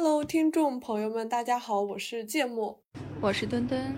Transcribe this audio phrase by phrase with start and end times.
[0.00, 2.80] Hello，听众朋友们，大家好，我是芥末，
[3.20, 3.96] 我是墩墩。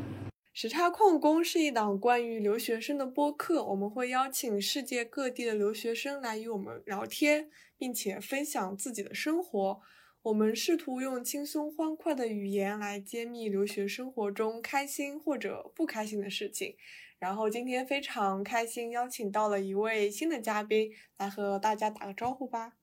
[0.55, 9.79] 时差矿工是一档关于留学生的播客，我们会邀请世界各地的留学生来与我们聊天，并且分享自己的生活。
[10.23, 16.77] 我们试图用轻松欢快的语言来揭秘留学生活中开心或者不开心的事情。
[17.19, 22.79] 然后今天非常开心，邀请到了一位新的嘉宾来和大家打个招呼吧。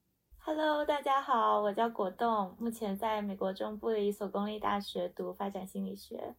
[0.50, 6.36] Hello，大家好，我叫果冻，目前在美国中部的一所公立大学读发展心理学。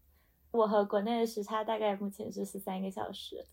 [0.50, 3.44] 我和国内的时差大概目前是十三个小时。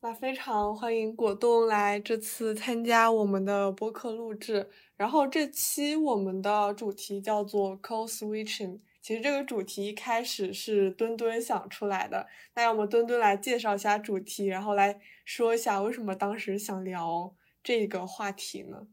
[0.00, 4.70] 那非常欢迎果冻来这次参加我们的播客录制。
[4.96, 8.80] 然后这期我们的主题叫做 code switching。
[9.02, 12.26] 其实这个主题一开始是墩墩想出来的。
[12.54, 18.86] 那要么墩墩来介绍一下主题，然后来说一下为什么当时想聊这个话题呢？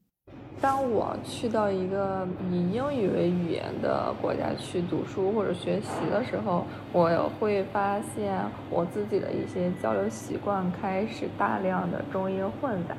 [0.64, 12.96] 当我去到一个以英语为语言的国家去读书或者学习的时候，我会发现我自己的一些交流习惯开始大量的中英混杂，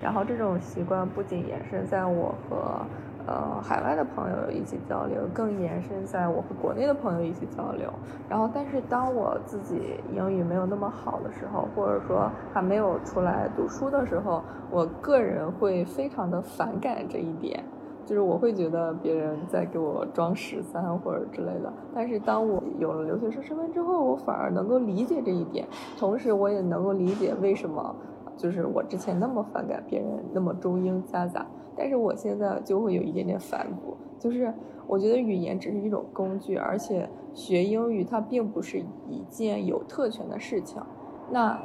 [0.00, 2.80] 然后这种习惯不仅延伸在我和。
[3.26, 7.92] 呃，海外的朋友一起交流，更延伸在我和国内的朋友一起交流。
[8.28, 17.64] 然后，但是当我自己英语没有那么好的时候，或者说还没有出来读书的时候，我个人会非常的反感这一点，
[18.04, 21.72] 就是我会觉得别人在给我装十三或者之类的。
[21.92, 25.66] 但是当我有了留学生身份之后，我反而能够理解这一点，
[25.98, 27.94] 同时我也能够理解为什么
[28.36, 31.46] 就是我之前那么反感别人那么中英夹杂。
[31.78, 34.52] 但是我现在就会有一点点反骨，就是
[34.86, 40.82] 我觉得语言只是一种工具，而且学英语它并不是一件有特权的事情。
[41.30, 41.60] 那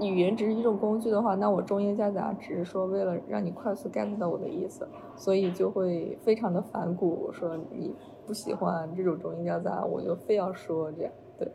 [0.00, 7.22] 语言只是一种工具的话，那我中英夹杂只是说为了让你快速 get 到我的意思，所以就会非常的反骨。
[7.26, 7.94] 我说你
[8.26, 11.12] 不喜欢这种中英夹杂，我就非要说这样。
[11.38, 11.52] 对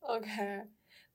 [0.00, 0.28] ，OK，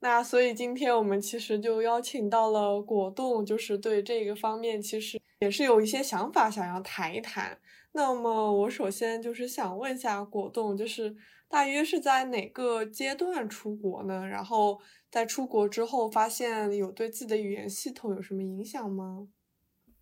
[0.01, 5.19] 那所以今天我们其实就邀请到了果冻，就是对这个方面其实。
[5.39, 7.57] 也是有一些想法想要谈一谈。
[7.93, 11.15] 那么我首先就是想问一下果冻，就是
[11.49, 14.27] 大约是在哪个阶段出国呢？
[14.27, 14.79] 然后
[15.09, 19.27] 在出国之后，发现有对自己的语言系统有什么影响吗？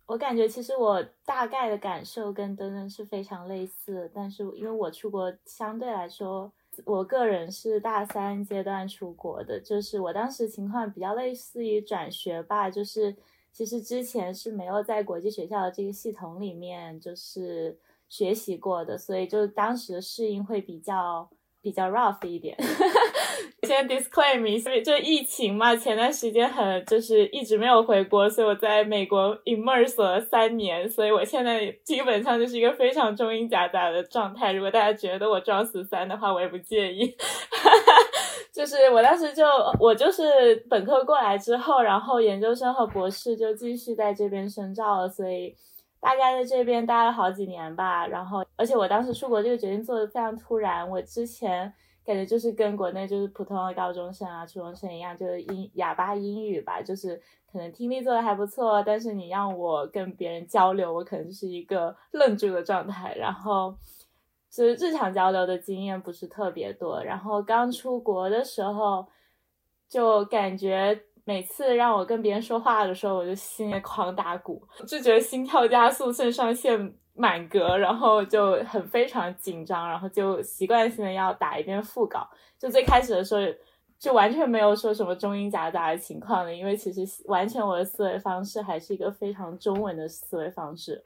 [0.04, 6.52] 我感觉其实我大概的感受跟登登是非常类似，但是因为我出国相对来说，
[6.86, 13.16] 我个人是大三阶段出国的，就是我当时情况比较类似于转学吧，就是。
[13.52, 17.76] 其实之前是没有在国际学校的这个系统里面就是
[18.08, 21.28] 学习过的，所以就当时适应会比较
[21.62, 22.56] 比较 rough 一点。
[23.62, 34.52] 先 disclaim 一下，就疫情嘛，前段时间很就是一直没有回国，所以我在美国 immerse 了三年，所以我现在基本上就是一个非常中英夹杂的状态。
[34.52, 37.14] 如果大家觉得我装死三的话，我也不介意。
[38.52, 39.46] 就是我当时就
[39.78, 45.54] 我就是本科过来之后，然后研究生和博士就继续在这边深造了，所以
[46.00, 48.06] 大概在这边待了好几年吧。
[48.06, 51.72] 然后，而且我当时出国这个决定做的非常突然，我之前
[52.04, 57.20] 感觉就是跟国内就是普通的高中生啊、初中生一样，就是英哑巴英语吧，就是
[57.52, 63.74] 可能听力做的还不错，但是你让我跟别人交流，我可能就是一个 愣住的状态，然后。
[64.52, 69.06] 就是日常交流的经验不是特别多，然后刚出国的时候，
[69.88, 82.28] 就感觉每次让我跟别人说话的时候，我就心里狂打鼓，就觉得心跳加速，肾上腺满格，然后就很非常紧张，然后就习惯性的要打一遍副稿。
[82.58, 83.40] 就最开始的时候，
[83.98, 91.02] 就完全没有说什么中英夹杂的情况的，因为其实完全我的思维方式还是一个非常中文的思维方式。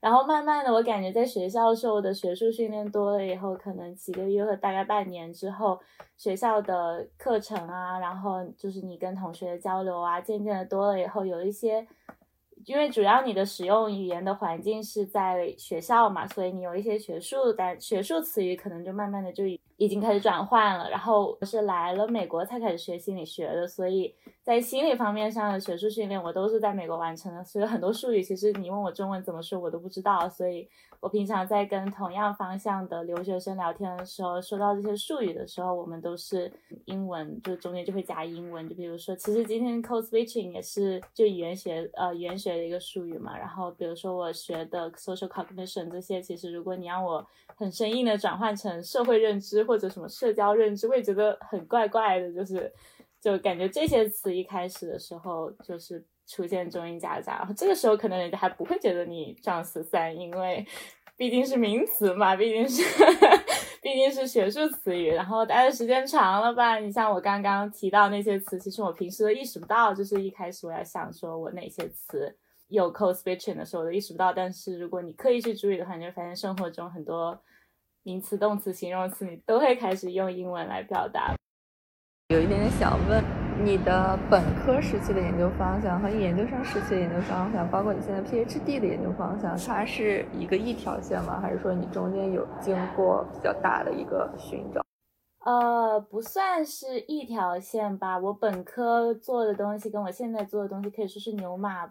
[0.00, 5.78] 然后慢慢的，我感觉在学校受的学术训练多了以后，可能几个月或大概半年之后，
[6.16, 11.86] 学校的课程啊，然后就是你跟同学的交流啊，渐渐的多了以后，有一些。
[12.66, 19.44] 因为主要你的使用语言的环境是在学校嘛，所以你有一些学术单、学术词语，可能就慢慢的就
[19.80, 20.90] 已经开始转换了。
[20.90, 27.42] 然后我是来了美国才开始学心理学的，所以在心理方面上的学术训练，我都是在美国完成的。
[27.42, 30.28] 所以很多术语，其实你问我中文怎么说，我都不知道。
[30.28, 30.68] 所以
[31.00, 36.52] 我平常在跟同样方向的留学生聊天的时候，说到这些术语的时候，我们都是
[36.84, 38.68] 英文，就中间就会加英文。
[38.68, 42.50] 就比如说，其实今天 code switching 也是就语言学，呃，语言学。
[42.50, 47.24] 的一个术语嘛，然后比如说我学的 social cognition 这些，其实如果你让我
[47.54, 52.72] 很生硬的转换成社会认知或者什么社交认知，会觉得很怪怪的，就是
[53.20, 60.66] 就感觉这些词一开始的时候就是出现中英夹杂，然后这个时候可能人家还不会觉得你撞十三，因为
[61.16, 62.82] 毕竟是名词嘛，毕竟是
[63.80, 65.12] 毕竟是学术词语。
[65.12, 77.40] 然后待的时间长了吧，你像我刚刚提到那些词，其实我平时都意识不到，就是一开始我要想说我哪些词有 cospeeching 的时候我都意识不到，但是如果你刻意去注意的话，你会发现生活中很多
[78.02, 81.34] 名词、动词、形容词你都会开始用英文来表达。
[82.28, 83.22] 有一点点想问。
[83.62, 91.38] 你的本科时期的研究方向和研究生时期的研究方向，包括你现在 PhD 的研究方向，它是一个一条线吗？
[91.42, 94.80] 还是说你中间有经过比较大的一个寻找？
[95.44, 98.18] 呃，不算是一条线吧。
[98.18, 101.86] 我本科做的东西跟我现在做的东西可以说是牛马，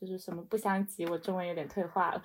[0.00, 1.04] 就是什么不相及。
[1.06, 2.22] 我中文有点退化了，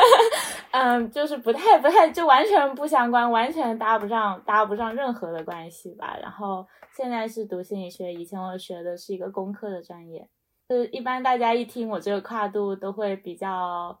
[0.72, 6.16] 嗯，就是不太不太就完全不相关，完全搭不上搭不上任何的关系吧。
[6.22, 6.66] 然后。
[6.94, 10.28] 现在是读心理学，以前我学的是一个工科的专业。
[10.68, 13.98] 就是一般大家一听我这个跨度都会比较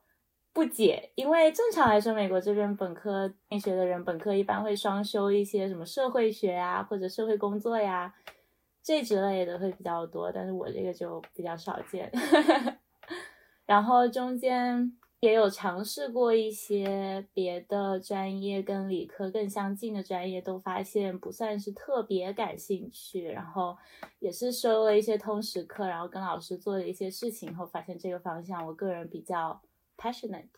[0.52, 8.12] 不解，因为正常来说，美国这边本科心理学的人本科一般会双修一些什么社会学呀，或者社会工作呀
[8.82, 12.12] 这之类的会比较多，但是我这个就比较少见。
[13.66, 14.96] 然后中间。
[15.22, 23.28] 也有尝试过一些别的专业，跟理科更相近的专业，都发现不算是特别感兴趣。
[23.28, 23.78] 然后
[24.18, 29.62] 也是收了一些通识课，然后跟老师做了一些事情后，发现这个方向我个人比较
[29.96, 30.48] passionate。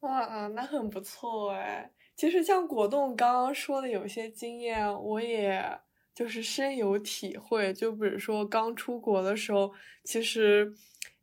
[0.00, 1.90] 哇，那很不错哎。
[2.14, 5.80] 其实像果冻刚刚说的有些经验，我也
[6.14, 7.72] 就是深有体会。
[7.72, 9.72] 就比如说刚出国的时候，
[10.04, 10.70] 其实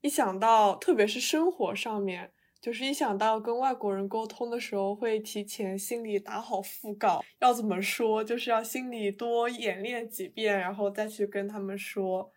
[0.06, 2.32] 一想到，特别是生活上面。
[2.62, 12.32] 就是一想到跟外国人沟通的时候，会提前心里打好腹稿，要怎么说，就是要心里多演练几遍，然后再去跟他们说。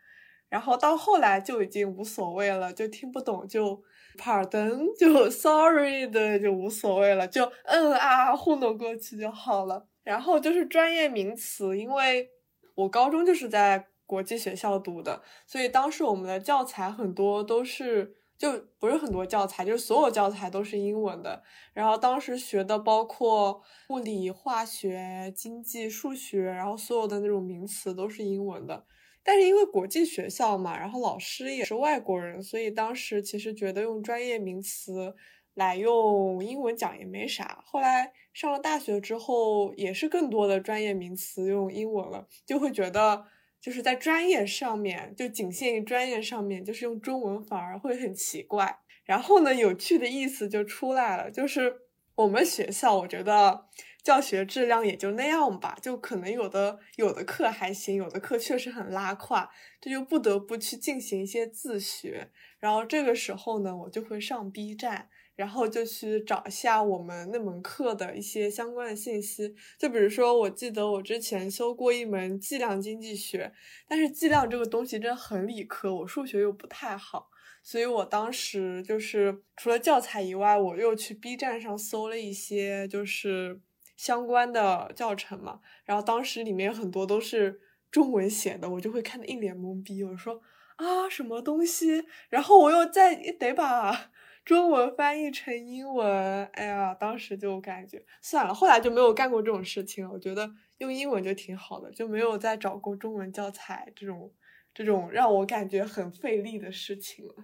[0.48, 3.82] 然后到后来就已经无所谓了，就听不懂就
[4.16, 9.86] pardon，就 sorry 的就无所谓了，就嗯啊糊弄过去就好了。
[10.02, 12.30] 然后就是专业名词，因为
[12.74, 18.16] 我高中就是在国际学校读的，所以当时我们的教材很多都是。
[18.38, 21.42] 就不是很多教材，就是所有教材都是英文的。
[21.74, 28.86] 然后当时学的包括物理、化学、经济、数学，然后所有的那种名词都是英文的。
[29.24, 35.16] 但是因为国际学校嘛，然后老师也是外国人，所以当时其实觉得用专业名词
[35.54, 37.64] 来用英文讲也没啥。
[37.66, 43.24] 后来上了大学之后，也是更多的专业名词用英文了，就会觉得。
[43.60, 48.78] 就是在专业上面，就仅限于专业上面，就是用中文反而会很奇怪。
[49.04, 51.74] 然后呢，有趣的意思就出来了，就是
[52.14, 53.66] 我们学校，我觉得
[54.02, 59.50] 教学质量也就那样吧，就可能有的有的课还行，有的课确实很拉胯，
[59.80, 62.30] 这就不得不去进行一些自学。
[62.58, 65.08] 然后这个时候呢，我就会上 B 站。
[65.38, 73.52] 然后就去找一下我们那门课的一些相关的信息，就比如说，我记得我之前修过一门计量经济学，
[73.86, 77.30] 但是计量这个东西真的很理科，我数学又不太好，
[77.62, 83.60] 所以我当时就是除了教材以外，我又去 B 站上搜了一些就是
[83.96, 87.60] 相关的教程嘛，然后当时里面很多都是
[87.92, 90.42] 中文写的，我就会看得一脸懵逼，我说
[90.74, 94.10] 啊什么东西，然后我又再得把。
[94.48, 100.10] 中文翻译成英文，哎呀，当时就感觉算了，后来就没有干过这种事情了。
[100.10, 104.32] 我觉得用英文就挺好的，就没有再找过中文教材这种
[104.72, 107.34] 这种让我感觉很费力的事情了。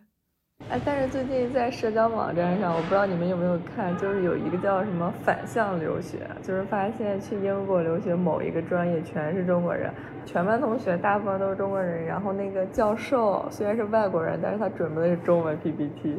[0.71, 9.93] 哎，但是最近在社交网站上，我不知道你们有没有看，就是有一个叫什么反向留学，就是发现去英国留学某一个专业全是中国人，
[10.25, 16.17] 全班同学大部分都是中国人，然后那个教授虽然是外国人，但是他准备的是中文 PPT。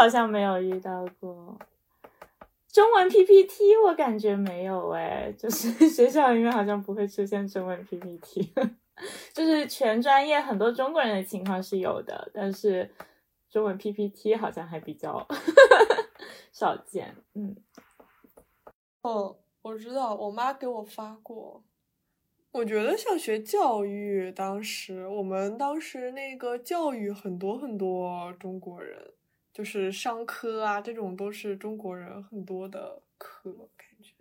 [0.00, 1.58] 好像没有遇到过
[2.72, 8.50] 中文 PPT，我感觉没有哎，就是学校里面好像不会出现中文 PPT，
[9.34, 12.90] 就是全专业很多中国人的情况是有的，但是
[13.50, 15.28] 中文 PPT 好像还比较
[16.50, 17.14] 少见。
[17.34, 17.54] 嗯，
[19.02, 21.62] 哦，我知道，我妈给我发过。
[22.52, 29.12] 我觉得像学教育，当时我们当时那个教育很多很多中国人。
[29.60, 34.14] 就是商科啊，这种都是中国人很多的科，感觉。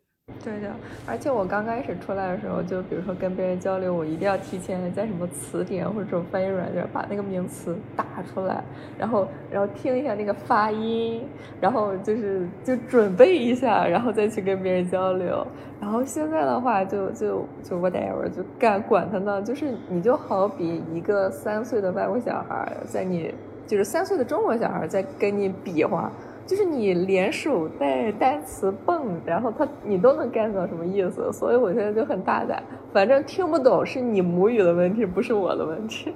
[0.43, 0.69] 对的，
[1.07, 8.61] 而且我刚开始出来的时候，就比如说跟别人交流，我一定要提前在什么词典或者这种翻译软件把那个名词打出来，
[8.97, 11.25] 然后然后听一下那个发音，
[11.61, 15.47] 然后就是就准备一下，然后再去跟别人交流。
[15.79, 23.33] 然后现在的话，就就就 whatever，就干管他呢，就是你就好比一个三岁的外国小孩在你，
[23.69, 26.11] 就是三岁的中国小孩在跟你比划。
[26.47, 36.11] 就是你连手带单词蹦，然后他你都能 get 到什么意思，所以我现在就很大胆，反正听不懂是你母语的问题，不是我的问题。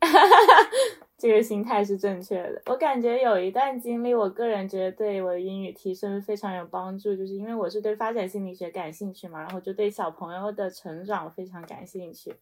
[1.16, 2.60] 这个心态是正确的。
[2.66, 12.34] 我感觉有一段经历，我个人觉得对我的英语提升非常有帮助，就是因为我是对发展心理学感兴趣嘛，然后就对小朋友的成长非常感兴趣。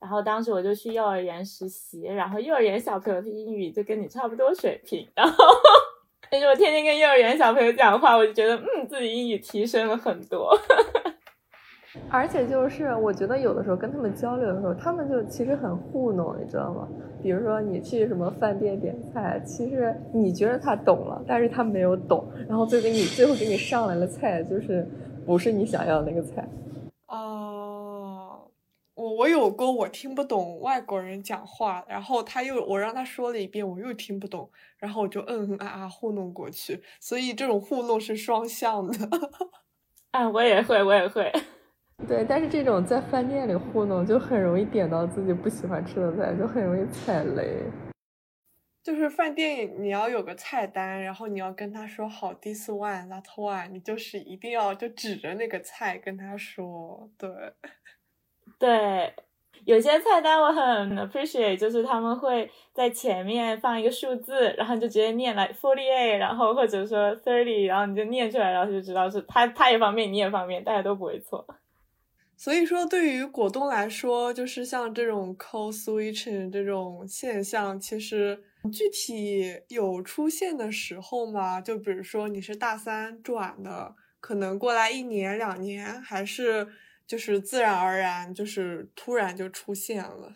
[0.00, 5.44] 然后当时我就去幼儿园实习，然后幼儿园小朋友的英语就跟你差不多水平，然后。
[6.32, 10.56] 但是我天天跟幼儿园小朋友讲话，我就觉得，嗯，自己英语提升了很多。
[12.08, 16.86] 而且就是，我觉得有的时候跟他们交流的时候，他们就其实很糊弄，你知道吗？
[17.20, 24.88] 比如说你去什么饭店点菜，其实你觉得他懂了，但是他没有懂，然后最给你最后给你上来了菜，就是
[25.26, 26.48] 不是你想要的那个菜。
[29.00, 39.08] 我我有过我听不懂外国人讲话，然后他又我让他说了一遍，我又听不懂，然后我就嗯嗯啊啊糊弄过去，所以这种糊弄是双向的。
[40.12, 41.32] 啊，我也会，我也会。
[42.06, 47.62] 对，但是这种在饭店里糊弄就很容易点到自己不喜欢吃的菜，就很容易踩雷。
[48.82, 57.30] 就是饭店你要有个菜单，然后你要跟他说好 this one that one，你就是一定要就指着那个菜跟他说，对。
[58.60, 59.10] 对，
[59.64, 71.46] 有些菜单我很 appreciate，就是他们会在前面放一个数字，然后你就直接念来 forty eight，然后或者说 thirty，然后你就念出来，然后就知道是他他也方便，你也方便，大家都不会错。
[72.36, 86.68] 所以说，对于果冻来说，就是像这种 code switching 这种现象，其实具体有出现的时候吗，就比如说你是大三转的，可能过来一年两年，还是。
[87.10, 90.32] 就是自然而然，就是突然就出现了。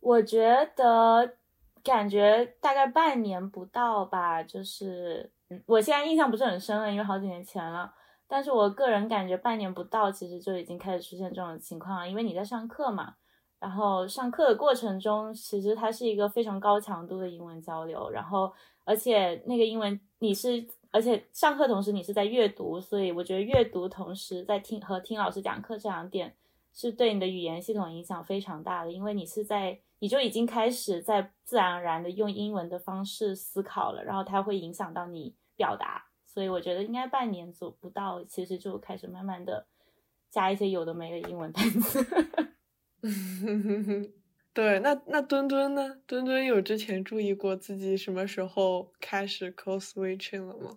[0.00, 1.36] 我觉得
[1.82, 5.32] 感觉大概半年不到吧，就是
[5.64, 7.90] 我现在印象不是很深了，因为好几年前了。
[8.26, 12.06] 但是我个人感觉半年不到，其实就已经开始出现这种情况了。
[12.06, 13.14] 因为你在上课嘛，
[13.58, 18.52] 然后上课的过程中，其实它是一个非常高强度的英文交流，然后
[18.84, 20.68] 而且那个英文你是。
[20.90, 26.34] 而且上课同时你是在阅读，所以我觉得阅读同时在听和听老师讲课这两点
[26.72, 39.66] 是对你的语言系统影响非常大的，因为你是在你就已经开始在自然而然的用英文的方式思考了，然后它会影响到你表达，所以我觉得应该半年左不到，其实就开始慢慢的
[40.30, 42.06] 加一些有的没的英文单词。
[44.58, 45.94] 对，那那墩墩呢？
[46.04, 50.76] 墩墩有之前注意过自己什么时候开始 cos witching 了吗？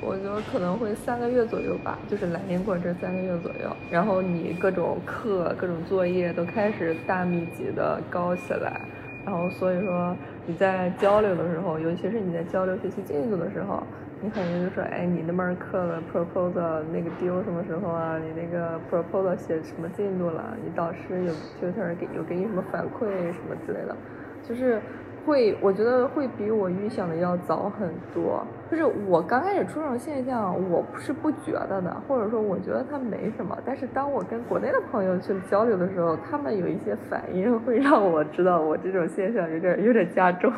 [0.00, 8.80] 我觉得可能会三个月左右吧，就是来年过这三个月左右，然后你各种课、各种作业都开始大密集的高起来，
[9.26, 13.86] 然后所以说你在交流的时候，尤其是你在交流学习进度的时候。
[14.24, 18.18] 你可能就说，哎，你那门课的 proposal 那个丢什么时候啊？
[18.18, 20.56] 你那个 proposal 写什么进度了？
[20.64, 23.94] 你导师有 tutor 给有给你什么反馈什么之类的，
[24.42, 24.80] 就是。
[25.26, 28.46] 会，我觉得会比我预想的要早很多。
[28.70, 33.56] 就是我刚开始出这种现象，我是不觉得的，或者说我觉得它没什么。
[33.64, 40.52] 但是当我跟国内的朋友去交流的时候，他们有一些反应，会让我知道我这种现象有点有点加重。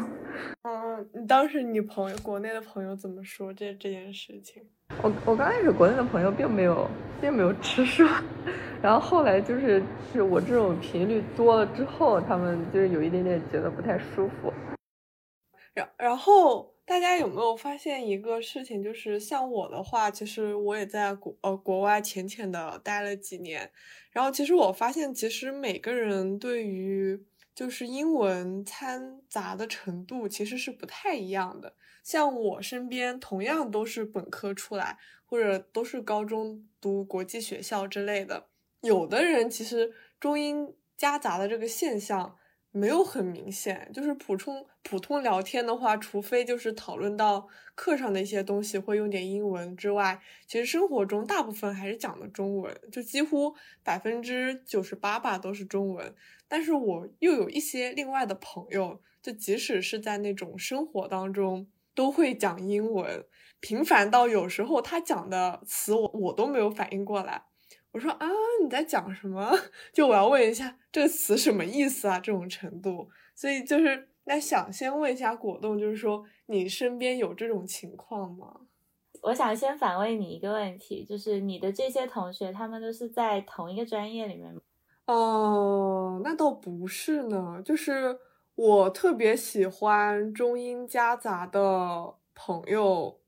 [0.63, 4.63] 嗯，你当时你朋友国内的朋友怎么说这这件事情？
[5.03, 6.89] 我我刚开始国内的朋友并没有
[7.21, 8.09] 并没有吃说，
[8.81, 14.53] 然后后来就是是我这种频率多了之后，他们就是有一点点觉得不太舒服。
[15.75, 18.83] 然然后大家有没有发现一个事情？
[18.83, 23.71] 就是像我的话，其实我也在国呃国外浅浅的待了几年，
[24.11, 27.21] 然后其实我发现，其实每个人对于
[27.57, 31.75] 就是英文掺杂的程度其实是不太一样的。
[32.05, 38.49] 像我身边同样都是本科出来，或者都是高中读国际学校之类的，
[38.83, 42.37] 有的人其实中英夹杂的这个现象
[42.71, 56.15] 没有很明显，就是普通普通聊天的话，除非就是讨论到课上的一些东西会用点英文之外，其实生活中大部分还是讲的中文，就几乎百分之九十八吧都是中文。
[56.49, 61.67] 但是我又有一些另外的朋友，就即使是在那种生活当中。
[61.97, 63.25] 都会讲英文，
[63.59, 67.43] 频繁到有时候他讲的词我我都没有反应过来。
[67.93, 68.29] 我说啊，
[68.63, 69.59] 你在讲什么？
[69.95, 72.21] 就我要问一下这个词什么意思啊？
[72.21, 78.61] 这种程度，所以就是那想先问一下果冻，就是说你身边有这种情况吗？
[79.23, 84.61] 我想先反问你一个问题，就是你的这些同学，他们都是在同一个专业里面吗？
[85.07, 88.19] 哦，那倒不是呢，就是
[88.57, 93.21] 我特别喜欢中英夹杂的朋友，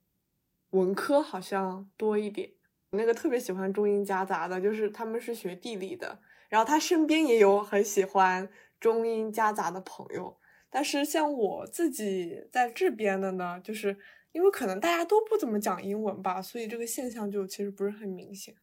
[0.71, 2.51] 文科好像多一点。
[2.91, 6.19] 那个特别喜欢中英夹杂的，就是他们是学地理的，
[6.49, 10.37] 然后他身边也有很喜欢中英夹杂的朋友。
[10.69, 13.97] 但是像我自己在这边的呢，就是
[14.33, 18.53] 因为可能大家都不怎么讲英文吧，所以这个现象就其实不是很明显。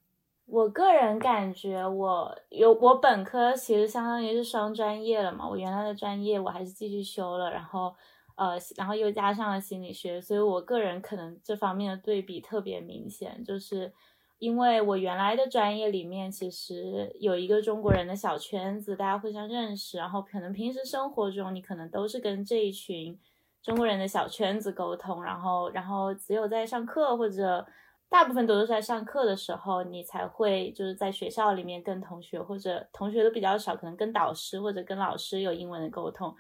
[0.46, 7.94] 我个人感觉，我有我本科其实相当于是双专业了嘛，我原来的专业我还是继续修了，然后
[8.36, 13.92] 呃，然后又加上了心理学，所以我个人可能这方面的对比特别明显，就是。
[14.38, 23.18] 因为我原来的专业里面其实有一个中国人的小圈子，大家互相认识，然后可能平时生活中你可能都是跟这一群
[23.62, 27.66] 中国人的小圈子沟通，然后然后只有在上课或者
[28.08, 36.34] 大部分都是在上课的时候，你才会就是在学校里面跟同学或者同学都比较少，可能跟导师或者跟老师有英文的沟通。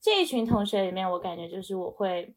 [0.00, 2.34] 这一群同学里面，我感觉就是我会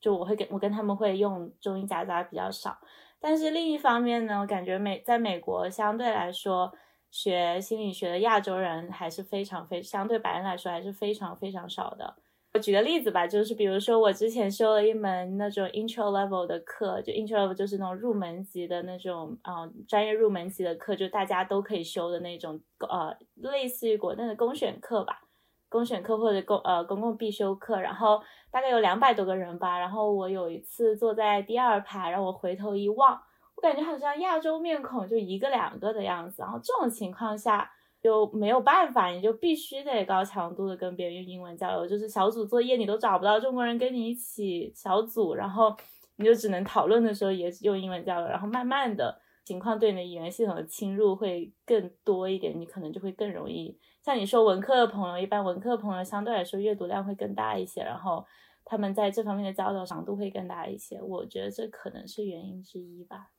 [0.00, 2.78] 就我会跟我跟他们会用中英夹杂比较少。
[3.18, 6.72] 但是另一方面呢，我感觉美在美国相对来说，
[7.10, 12.14] 学心理学的亚洲人还是非常非相对白人来说还是非常非常少的。
[12.54, 25.22] 我举个例子吧，就是比如说我之前修了一门那种 intro level 的课，就 intro level 就是那种入门级的那种啊专业入门级的课，就大家都可以修的那种呃类似于国内的公选课吧。
[25.68, 29.76] 公选课或者公呃公共必修课，然后大概有两百多个人吧。
[29.76, 33.20] 然后我有一次坐在第二排，然后我回头一望，
[33.56, 36.42] 我感觉好像亚洲面孔就一个两个的样子。
[36.42, 37.68] 然后这种情况下
[38.04, 41.86] 就没有办法，你就必须得高强度的跟别人用英文交流。
[41.88, 45.74] 就是小组作业你都找不到中国人跟你一起小组，然后
[46.16, 48.28] 你就只能讨论的时候也用英文交流。
[48.28, 53.74] 然后慢慢的情况对你的语言系统的侵入会更多一点，你可能就会更容易。
[54.02, 58.22] 像你说文科的朋友，一般文科的朋友相对来说阅读量会更大一些，然后
[58.66, 61.00] 他们在这方面的交流强度会更大一些。
[61.00, 63.30] 我觉得这可能是原因之一吧。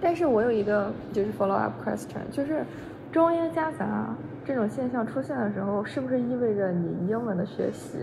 [0.00, 2.64] 但是我有一个就是 follow up question，就是
[3.12, 7.98] 中英夹杂这种现象出现的时候，是不是意味着你英文的学习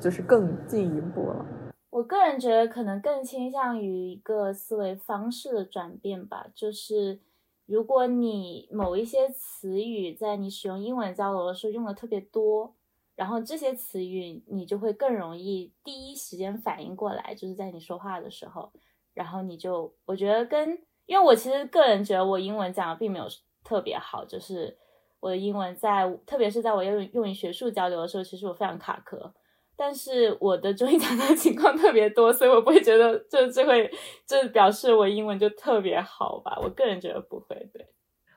[0.00, 1.44] 就是更进一步了？
[1.90, 7.20] 我个人觉得可能更倾向于一个思维方式的转变吧，就是。
[7.66, 12.74] 如果你某一些词语在你使用英文交流的时候用的特别多，
[13.16, 18.70] 然后这些词语你就会更容易第一时间反应过来，就是在你说话的时候，
[19.14, 23.24] 然后你就我觉得跟，因为我其实个人觉得我英文讲的并没有
[23.64, 24.76] 特别好，就是
[25.18, 29.34] 我的英文在特别是在我用用于学术交流的时候，其实我非常卡壳。
[29.76, 33.90] 但是我的中英夹杂情况特别多，所以我不会觉得这这会
[34.24, 36.56] 这表示我英文就特别好吧？
[36.62, 37.56] 我个人觉得不会。
[37.72, 37.84] 对，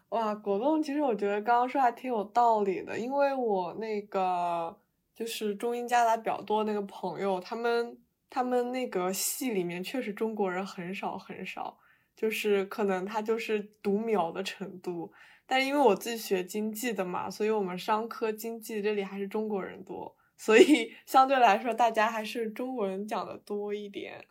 [0.10, 4.76] 哇，果冻，其实我觉得刚刚说还挺有道理的，因为我那个
[5.14, 7.96] 就是中英夹杂比较多那个朋友，他们
[8.32, 11.78] 他们那个系里面确实中国人很少很少，
[12.18, 15.14] 就是可能他就是读秒的程度。
[15.46, 20.14] 但因为我自己学经济的嘛，所以我们商科经济这里还是中国人多。
[20.36, 24.26] 所以 相对来说，大家还是中文讲的多一点。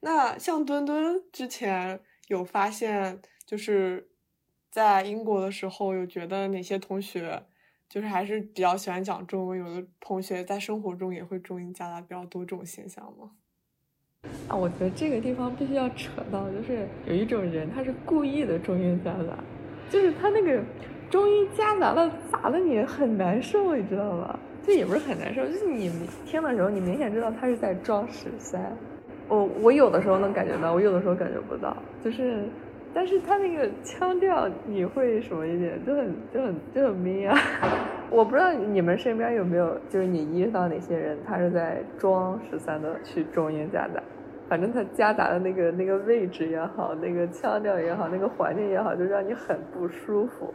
[0.00, 4.08] 那像墩墩之前有发现，就是
[4.68, 7.44] 在英国的时候，有觉得哪些同学
[7.88, 13.30] 就是还是比较喜欢讲中文，有的同学在生活中也会中英夹杂比较多这种现象吗？
[14.48, 19.36] 啊，我觉得这个地方必须要扯到，就是有一种人，他是故意的中英夹杂，
[19.90, 20.60] 就是他那个
[21.10, 24.38] 中英夹杂了，砸的你很难受，你知道吧？
[24.64, 25.90] 这也不是很难受，就是你
[26.24, 28.60] 听的时候，你明显知道他是在装十三。
[29.28, 31.76] 我我有的时候能感觉到，我有的时候感觉不到。
[32.04, 32.44] 就是，
[32.94, 37.36] 但是他那个腔调，你会什么一点，就很就很就很 mean 啊。
[38.10, 44.00] 我不知道你们身边有没有，就是你意识到哪些人，他是在装十三的去中英夹杂。
[44.48, 50.52] 反正他夹杂的那个那个位置也好，那个腔调也好，那个环境也好，就让你很不舒服。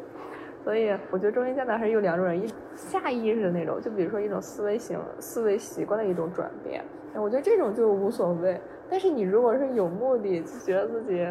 [0.64, 6.84] 所以我觉得中英夹杂还是有两种人，一下意识的那种，就比如说一种思维型、思维习惯的一种转变。
[7.16, 8.62] 我觉得这种就无所谓。
[8.90, 11.26] 但是你如果是有目的，就觉得自己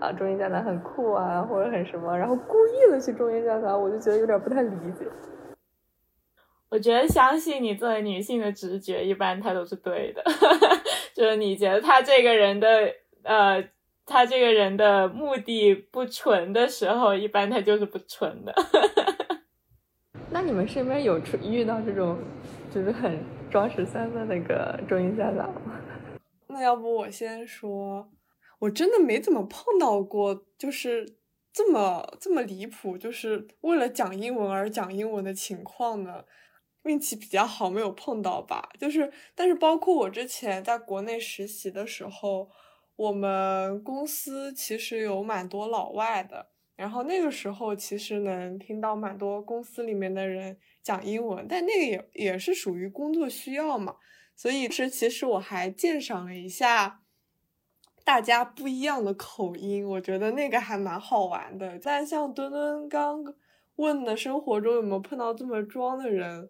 [0.00, 5.06] 啊中英夹杂很酷啊，或者很什么，然后故意的去中英夹杂，我就觉得有点不太理解。
[6.70, 10.22] 我觉得相信你作为女性的直觉，一般它都是对的。
[11.20, 12.90] 就是你觉得他这个人的
[13.24, 13.62] 呃，
[14.06, 18.54] 他这个人的目的不纯的时候，一般他就是不纯的。
[20.32, 22.16] 那你们身边有遇到这种
[22.70, 25.78] 就是很装十三的那个中英家长吗？
[26.46, 28.08] 那要不我先说，
[28.58, 31.16] 我真的没怎么碰到过，就是
[31.52, 36.24] 这么这么离谱，就是为了讲英文而讲英文的情况呢。
[36.84, 38.68] 运气比较好，没有碰到吧。
[38.78, 42.48] 就是，但是包括我之前在国内实习的时候，
[42.96, 46.48] 我们公司其实有蛮多老外的。
[46.76, 53.96] 然后那个时候其实能听到蛮多公司里面的人讲英文，但那个也也是属于工作需要嘛。
[54.34, 57.02] 所以是其实我还鉴赏了一下
[58.02, 61.78] 大家不一样的口音，我觉得那个还蛮好玩的。
[61.78, 63.22] 但像墩墩刚
[63.76, 66.48] 问的，生活中有没有碰到这么装的人？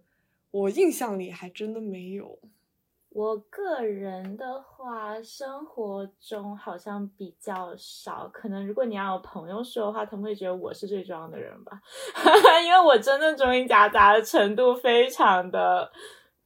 [0.50, 2.38] 我印象里还真的没有。
[3.12, 8.30] 我个人的话，生活中好像比较少。
[8.32, 11.80] 可能如果你要有朋友说的话，他们会觉得我是最装的人吧，
[12.64, 15.90] 因为我真的中英夹杂的程度非常的、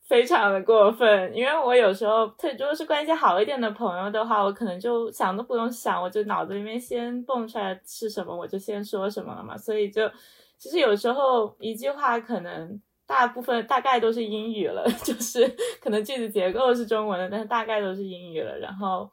[0.08, 1.36] 非常的过分。
[1.36, 9.54] 因为我有时候，特如果是关系好一点的朋友的话，我可能就想都不用想，我就脑子里面先蹦出来是什么，我就先说什么了嘛。
[9.54, 10.10] 所以就
[10.56, 12.80] 其实有时候一句话可能。
[13.06, 15.46] 大部分大概都是英语了， 就是
[15.80, 18.58] 可能句子结构是中文的，但是大概都是英语了。
[18.58, 19.10] 然后，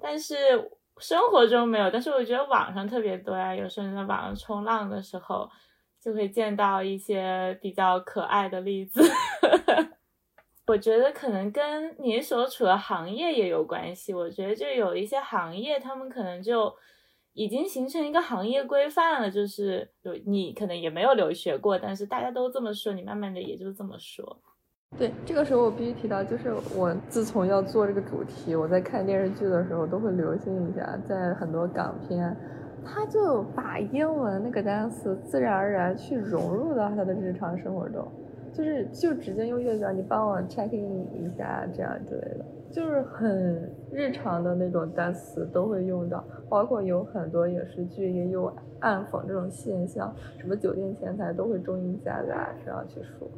[0.00, 0.34] 但是
[0.98, 3.54] 生活中没有，但是我觉得网上特别多呀。
[3.54, 5.48] 有时候你在网上冲浪的时候，
[6.00, 9.00] 就会见到一些比较可爱的例子。
[10.66, 14.12] 我觉得可能跟你所处的行业也有关系。
[14.14, 16.74] 我觉得就有一些行业，他们可能就。
[17.34, 24.38] 已经形成一个行业规范了，就是有你可能也没有留学过，但是大家都这么说，你慢慢的也就这么说。
[24.98, 32.36] 对，这个时候我必须提到，就是我自从要做这个主题，我在看电视剧的时候都会留心一下，在很多港片，
[32.84, 38.06] 他就把英文那个单词自然而然去融入到他的日常生活中，
[38.52, 42.44] 就是就直接用粤语，你帮我 check in 一下这样之类的。
[42.72, 48.46] 就是很日常的那种单词都会用到，包括有很多影视剧也有
[48.80, 53.30] 暗讽这种现象，什么酒店前台都会中英夹杂这样去说。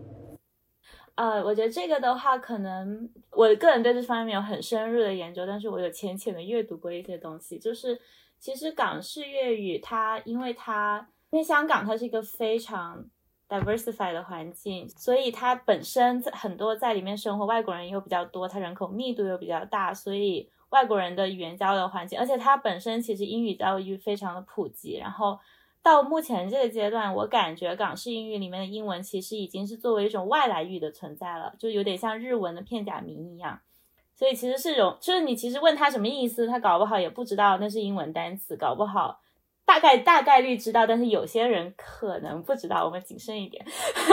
[1.17, 7.59] 呃，我觉得这个的话，可能我个人对这方面有很深入的研究，但是我有浅浅的阅读过一些东西。
[7.59, 7.99] 就是
[8.39, 13.05] 其实港式粤语它，因为它因为香港它是一个非常。
[13.49, 24.97] Diversify 的环境，所以它本身很多在里面生活外国人又比较多，它人口密度又比较大，所以外国人的语言交流环境，而且它本身其实英语教育非常的普及。
[24.97, 25.39] 然后
[25.83, 33.61] 到目前这个阶段，我感觉港式英语里面的英文其实已经是作为一种外来语的存在了，就有点像日文的片假名一样。
[34.17, 39.21] 所以其实是种，就是你其实问他什么意思，他搞不好也不知道那是英文单词，搞不好。
[39.67, 43.65] 大概大概率知道，但是有些人可能不知道，我们谨慎一点，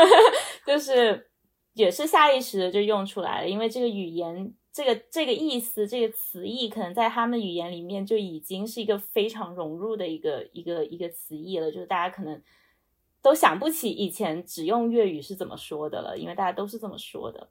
[0.65, 1.29] 就是
[1.73, 12.41] 也是下意识的就用出来了，因为这个语言，这个这个意思，这个词义，可能在他们语言里面就已经是一个非常融入的一个一个一个词义了，就是大家可能
[13.21, 17.49] 都想不起以前只用粤语是怎么说的了，因为大家都是这么说的，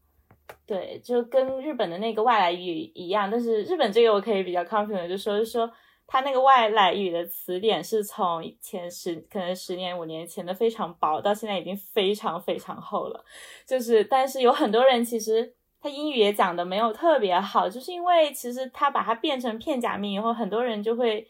[0.64, 5.70] 对，就跟日本的那个外来语一样，但是日本这个我可以比较 confident 就说说。
[6.12, 13.24] 它那个外来语的词典是从前十可能十年五年前的非常薄，到现在已经非常非常厚了。
[13.64, 21.28] 就是，但是有很多人其实他英语也讲的没有特别好，就是因为其实他把它变成片假名以后，很多人就会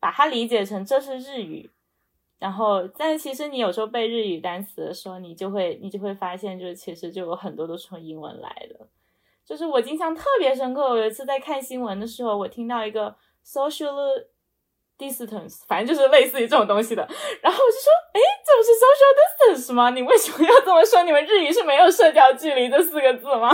[0.00, 1.70] 把它理解成这是日语。
[2.38, 8.88] 然后，但其实你有时候背日语单词的时候，你就会你就会发现，就是其实就有很多都是从英文来的。
[9.44, 13.14] 就是我印象特别深刻，有一次在看新闻的时候，我听到一个。
[13.46, 13.94] Social
[14.98, 17.02] distance，反正就是类似于这种东西的。
[17.42, 19.90] 然后我就说，哎，这不是 social distance 吗？
[19.90, 21.02] 你为什么要这么说？
[21.02, 23.50] 你们日语是没有社交距离这四个字吗？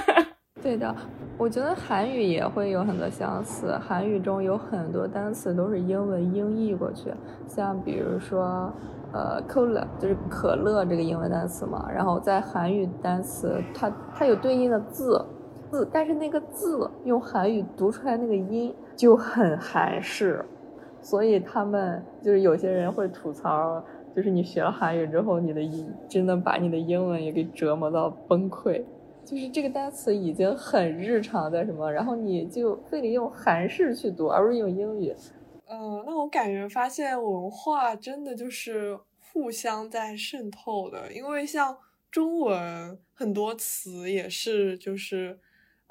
[0.62, 0.94] 对的，
[1.38, 3.78] 我觉得韩语也会有很多相似。
[3.78, 7.10] 韩语中有很多单词都是英文音译过去，
[7.46, 8.70] 像比如说，
[9.12, 11.88] 呃，cola 就是可乐这个英文单词嘛。
[11.90, 15.24] 然后在韩语单词，它它有对应的字
[15.70, 18.74] 字，但是那个字用韩语读出来那个音。
[18.96, 20.44] 就很韩式，
[21.00, 23.82] 所以他们就是有些人会吐槽，
[24.14, 28.84] 就是你学了韩语之后，你的英真的把你的英文也给折磨到崩溃。
[29.24, 35.14] 就是这个单词已经很日常的什么，然后你就非得用韩式去读，而不是用英语。
[35.66, 38.98] 嗯，那我感觉发现文化真的就是
[39.32, 41.74] 互相在渗透的，因为像
[42.10, 45.38] 中文很多词也是就是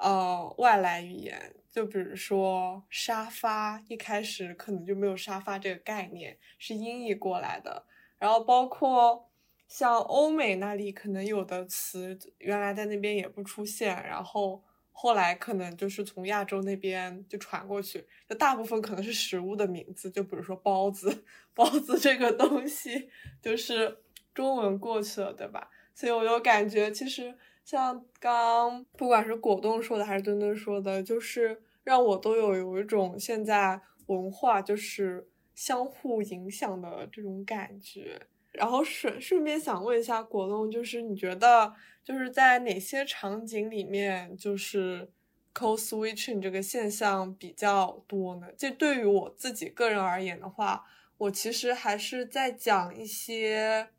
[0.00, 7.84] 呃外来语言，就比如说沙发，一开始可能就没有沙发这个概念，是音译过来的。
[8.18, 9.30] 然后包括
[9.68, 23.08] 像欧美那里，可能有的词原来在那边也不出现，然后后来可能就是从亚洲那边就传过去，就大部分可能是食物的名字，就比如说包子， 包子这个东西
[23.40, 23.98] 就是
[24.34, 25.70] 中文过去了，对吧？
[25.94, 27.36] 所以我就感觉，其实
[27.70, 38.22] 像刚不管是果冻说的还是墩墩说的，就是让我都有有一种现在文化就是相互影响的这种感觉。
[38.50, 45.08] 然后顺顺便想问一下果冻，就是你觉得就是在哪些场景里面，就是
[45.54, 48.48] code switching 这个现象比较多呢？
[48.58, 50.84] 这对于我自己个人而言的话，
[51.16, 53.90] 我其实还是在讲一些。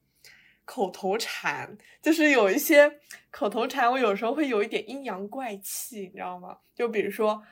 [0.72, 2.90] 口头禅就是有一些
[3.30, 6.56] 口头禅，我有时候会有一点阴阳怪气，你知道吗？
[6.74, 7.44] 就比如说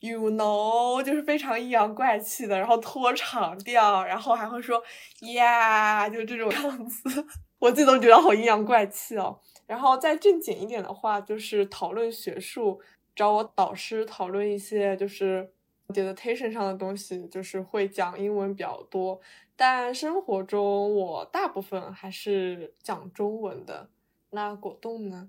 [0.00, 4.82] ，you know，就是非常阴阳怪气的，然后拖长调，然后还会说
[5.20, 7.26] ，yeah，，就这种样子，
[7.58, 9.38] 我自己都觉得好阴阳怪气哦。
[9.66, 12.80] 然后再正经一点的话，就是讨论学术，
[13.14, 15.52] 找我导师讨论一些就是
[15.92, 19.20] dissertation 上的东西，就是会讲英文比较多。
[19.54, 23.88] 但生活中，我大部分还是讲中文的。
[24.30, 25.28] 那果冻呢？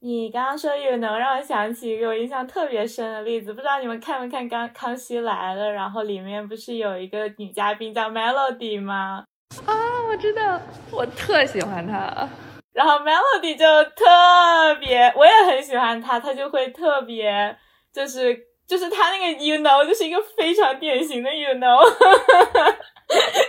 [0.00, 5.66] 你刚刚说有能让我想起一个我印象特别深的例子，不知道你们看没看《刚康熙来了》？
[5.68, 9.24] 然后里面不是有一个女嘉宾叫 Melody 吗？
[9.66, 9.74] 啊，
[10.08, 10.60] 我知道，
[10.92, 12.28] 我特喜欢她。
[12.72, 17.56] 然后 Melody 就特别，我也很喜欢她，她就会特别，
[17.92, 21.82] 就是就是他那个 You know，就是一个非常典型的 You know。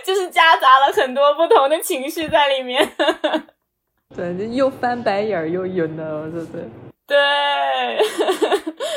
[0.02, 2.90] 就是夹杂了很多不同的情绪在里面，
[4.16, 6.62] 对，就又翻白眼儿又 you know，对不对？
[7.06, 7.18] 对，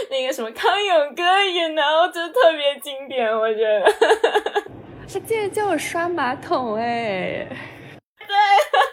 [0.10, 3.94] 那个什么康永哥 you know 就特别经典，我觉得。
[5.14, 7.46] 他竟然叫我刷马桶哎！
[8.20, 8.36] 对，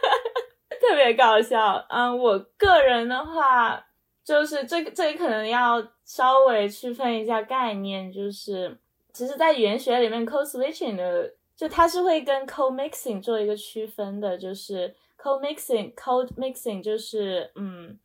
[0.80, 1.86] 特别搞笑。
[1.88, 3.80] 嗯，我个人的话，
[4.24, 8.78] 就是这个这里可能要稍微区分一下概念，就是
[9.12, 11.34] 其实，在语言学里面，code switching 的。
[11.56, 17.98] 就它是会跟 code mixing 做一个区分的，就是 code mixing，code mixing 就是嗯，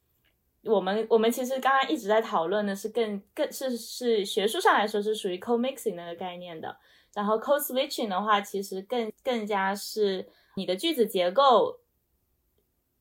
[0.65, 6.75] 我们我们其实刚刚一直在讨论的是更更是是学术上来说是属于 code mixing 那个概念的，
[7.13, 11.80] 然后 code switching 的话，其实更更加是你的句子结构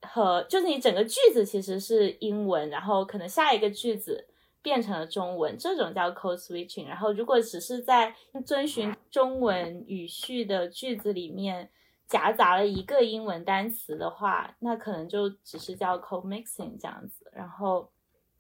[0.07, 4.29] 和就是你整个句子其实是英文，然后可能下一个句子。
[4.64, 6.88] 变成了中文，这种叫 code switching。
[6.88, 11.69] 然后，如果只是在遵循中文语序的句子里面
[12.09, 17.31] 夹杂了一个英文单词的话，那可能就只是叫 code mixing 这样子。
[17.35, 17.90] 然后，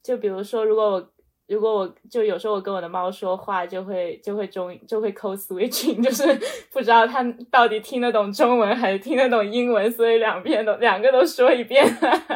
[0.02, 1.12] 就比如说，如果我
[1.46, 6.24] 如果我就有时候我跟我的猫说话，就会就会中就会 code switching，就是
[6.72, 11.84] 不知道它到底听得懂中文还是听得懂英文，所以两边都两个都说一遍。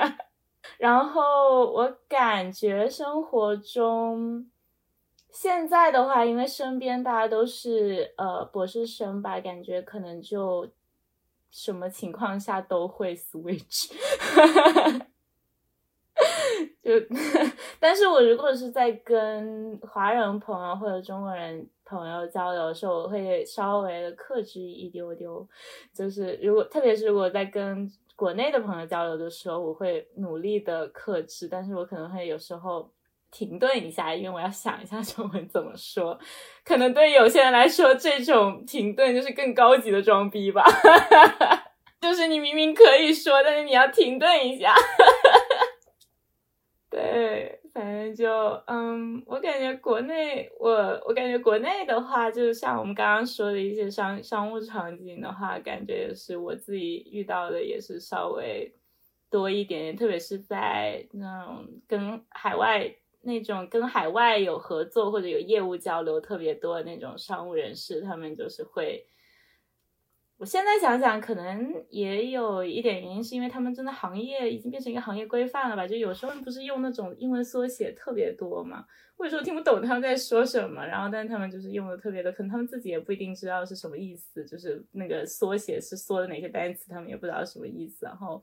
[0.78, 4.46] 然后我感觉生活中，
[5.32, 10.68] 现在的话，因为身边大家都是呃博士生吧，感觉可能就
[11.50, 13.90] 什么情况下都会 switch，
[16.88, 17.06] 就，
[17.78, 25.46] 但是我如果是在跟华人朋友或者中国人朋友交流的时候，我会稍微的克制一丢丢，
[25.92, 27.90] 就是如果特别是如果在跟。
[28.18, 32.90] 国内的朋友交流的时候，我会努力的克制，但是我可能会有时候
[33.30, 36.18] 停顿一下，因为我要想一下中文怎么说。
[36.64, 40.64] 可能对有些人来说，这种停顿就是更高级的装逼吧，
[42.02, 44.74] 就是你明明可以说，但是你要停顿一下。
[47.78, 48.28] 反正就
[48.66, 50.68] 嗯，我感觉国内我
[51.06, 58.74] 我感觉国内的话，就是像我们刚刚说的一些商商务场景的话，感觉也是我自己遇到的也是稍微
[59.30, 69.06] 多一点点，特别是在那种跟海外那种跟海外有合作或者有业务交流特别多的那种商务人士，他们就是会。
[70.38, 75.84] 我现在想想，可能也有一点原因，是因为他们真的行业已经变成一个行业规范了吧？
[75.84, 78.84] 就有时候不是用那种英文缩写特别多嘛，
[79.16, 88.06] 或者说听不懂他们在说什么，然后但他们就是用的特别的，可能他们自己也不一定知道是什么意思，就是那个缩写是缩的哪些单词，他们也不知道什么意思。
[88.06, 88.40] 然后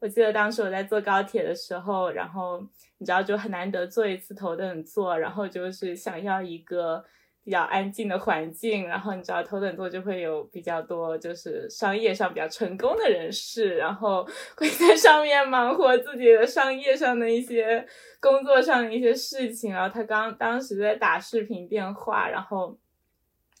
[0.00, 2.60] 我记得当时我在坐高铁的时候，然后
[2.98, 7.04] 你知道就很难得坐一次头等座，然后就是想要一个。
[7.44, 14.24] 比较安静的环境，然后你知道头等座就会有比较多就是商业上比较成功的人士，然后
[14.56, 17.84] 会在上面忙活自己的商业上的一些
[18.20, 19.72] 工作上的一些事情。
[19.72, 22.78] 然后他刚当时在打视频电话，然后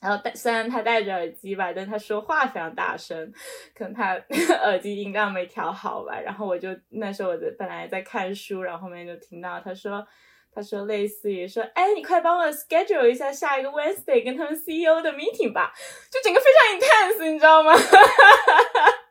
[0.02, 3.32] 然后戴虽然他戴着耳机吧，但他说话非常大声，
[3.74, 4.14] 可能他
[4.64, 6.18] 耳机音量没调好吧。
[6.20, 10.06] 然后我就那时候我就本来在看书，然后后面就听到他说。
[10.54, 15.72] 他说类似于说，哎，你快帮我 schedule 一下下一个 Wednesday 跟他们 CEO 的 meeting 吧，
[16.10, 17.72] 就整个非常 intense，你知道吗？
[17.72, 19.01] 哈哈哈哈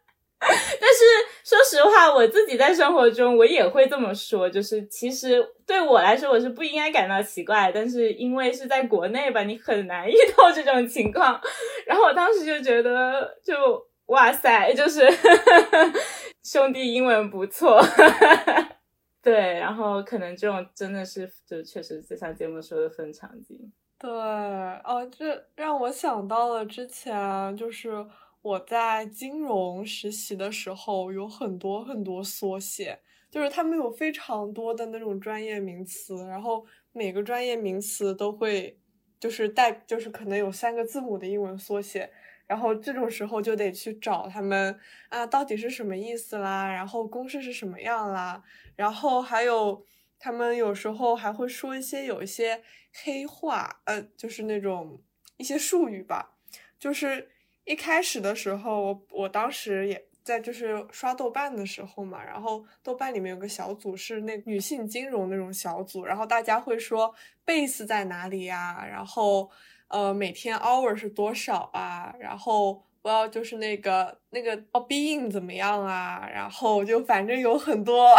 [0.81, 0.97] 但是
[1.43, 11.39] 说实话，我自己在生活中我也会这么说，就是其实对我来说我是不应该感到奇怪，但是因为是在国内吧，你很难遇到这种情况。
[11.85, 15.07] 然后我当时就觉得，就哇塞，就是
[16.43, 17.79] 兄弟英文不错。
[19.21, 23.71] 对，然后可能这种真的是，就确实就像节目说的分场景。
[23.99, 28.03] 对，哦，这让我想到了之前，就是
[28.41, 32.99] 我在金融实习的时候，有很多很多缩写，
[33.29, 38.79] 就是他们有非常多的那种专业名词，然后每个专业名词都会
[39.19, 42.11] 就是带，就是可能有三个字母的英文缩写。
[42.47, 44.77] 然后这种时候就得去找他们
[45.07, 46.69] 啊，到底是什么意思啦？
[46.69, 48.43] 然后公式是什么样啦？
[48.75, 49.85] 然后还有
[50.19, 55.01] 他们有时候还会说一些有一些黑话，呃，就是那种
[55.37, 56.35] 一些术语吧。
[56.77, 57.29] 就是
[57.65, 67.13] 一开始的时候，我我当时也在就是刷豆瓣的时候嘛，然后豆瓣里面有个小组是那女性金融那种小组，然后大家会说
[67.45, 68.85] base 在哪里呀？
[68.89, 69.49] 然后。
[69.93, 72.15] 呃，每天 hour 是多少啊？
[72.17, 76.25] 然后不知道就是那个那个哦，being 怎么样啊？
[76.33, 78.15] 然后就反正有很多，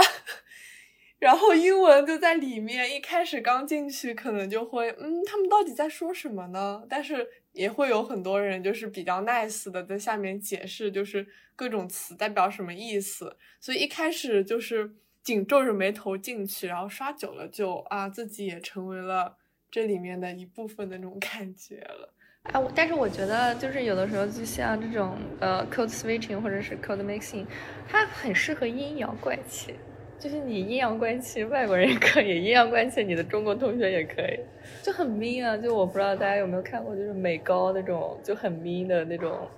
[1.18, 2.94] 然后英文就在里面。
[2.94, 6.84] 一开始刚进去可能就会，嗯，他们到底在说什么呢？
[6.90, 13.36] 但是也会有很多人就是比较 nice 的在下面解释，就是各种词代表什么意思。
[13.60, 14.90] 所以一开始就是
[15.22, 19.36] 紧皱着眉头进去，然后刷久了就啊，自己也成为了。
[19.74, 22.12] 这里面的一部分的那种感觉了，
[22.42, 27.46] 啊，但是我觉得就是有的时候就像这种呃 code switching 或者是 code mixing，
[27.88, 29.74] 它很适合阴阳怪气，
[30.22, 34.38] 就是你阴阳怪气，外国人也可以，阴阳怪气你的中国同学也可以，
[34.80, 39.48] 就很 mean 啊，就我不知道大家有没有看过，就是美高那种就很 mean 的那种，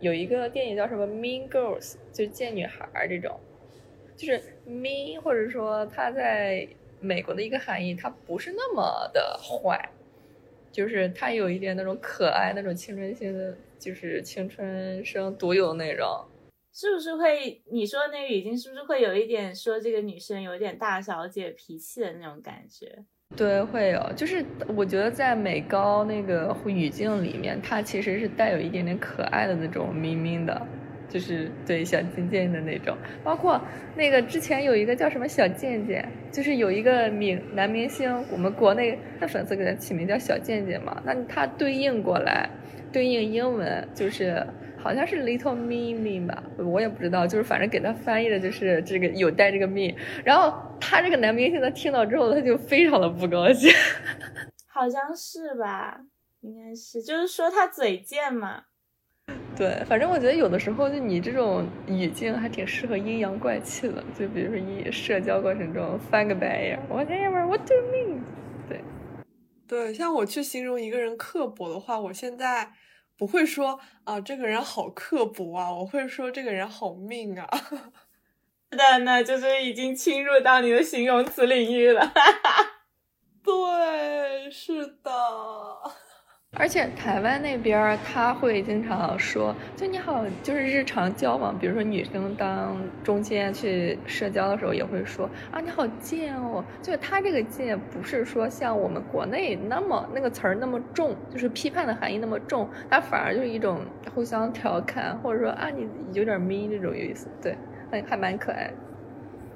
[0.00, 3.40] 有一个电影叫什么 Mean Girls，就贱女孩这种，
[4.14, 6.68] 就是 mean 或者说他在。
[7.04, 9.90] 美国的一个含义，它不是那么的坏，
[10.70, 16.24] 就是它有一点那种可爱、那种青春性的，就是青春生独有的那种。
[16.72, 17.62] 是不是会？
[17.70, 23.04] 你说那个语境是不是会有一点说这个女生有点大小姐脾气的那种感觉？
[23.36, 24.12] 对，会有。
[24.16, 30.66] 就是我觉得在美高那个语境里面，它其实是带有一点点可爱的那种咪咪的。
[31.08, 33.60] 就是对小贱贱的那种，包括
[33.94, 42.48] 那个之前有一个叫什么小贱贱，就是有一个明男明星，我们国内的粉丝给他起名叫小贱贱嘛，那他对应过来，
[42.90, 44.42] 对应英文就是
[44.82, 53.72] 好像是 little me 吧，我也不知道，就是反正给他翻译的就是这个有带这个 me，然后他这个男明星他听到之后他就非常的不高兴，
[54.66, 56.00] 好像是吧，
[56.40, 58.64] 应该是，就是说他嘴贱嘛。
[59.54, 68.20] 对，反正我觉得有的时候就你这种语境还挺适合阴阳怪气的，就比如说你社交过程中翻个白眼，whatever，what do you mean？
[68.68, 68.80] 对，
[69.68, 72.72] 对，像我去形容一个人刻薄的话，我现在
[73.22, 77.48] 不会说啊这个人好刻薄啊，我会说这个人好命啊。
[78.68, 82.12] 是的，那就是已经侵入到你的形容词领域了。
[83.44, 85.12] 对，是的。
[86.58, 96.62] 而且台湾那边他会经常说，就你好，就是日常交往，比如说女生当中间去社交的时候，也会说啊你好贱哦。
[96.82, 103.80] 就是他这个贱不是说像我们国内那么那个词儿那么重，就是批判的含义那么重，他反而就是一种
[104.14, 107.56] 互相调侃，或者说啊你有点 mean 这种意思，对，
[107.90, 108.70] 还还蛮可爱。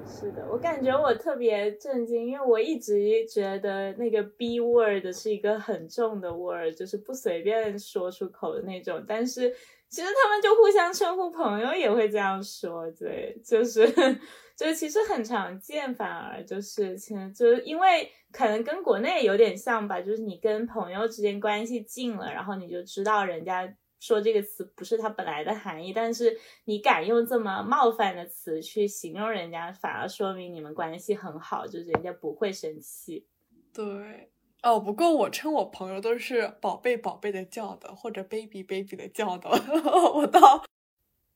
[0.09, 9.05] 是的，我感觉我特别震惊，因为我一直觉得那个 B word 是一个很重的 word，就是不随便说出口的那种。
[9.07, 9.51] 但是
[9.89, 13.87] 其实他们就互相称呼朋友也会这样说，对，就是
[14.57, 23.77] 就其实很常见，反而就是其实就是因为可能跟国内有点像吧，就是你跟朋友之间关系近了，然后你就知道人家。
[24.07, 33.27] 说这个词不是它本来的含义，但是你敢用这么冒犯的词去形容人家，反而说明你们关系很好，就是人家不会生气。
[33.75, 34.31] 对，
[34.63, 39.51] 哦，不过我称我朋友都是宝贝宝贝的叫的，或者 baby baby 的叫的。
[40.15, 40.65] 我到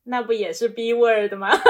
[0.04, 1.50] 那不也是 B word 吗？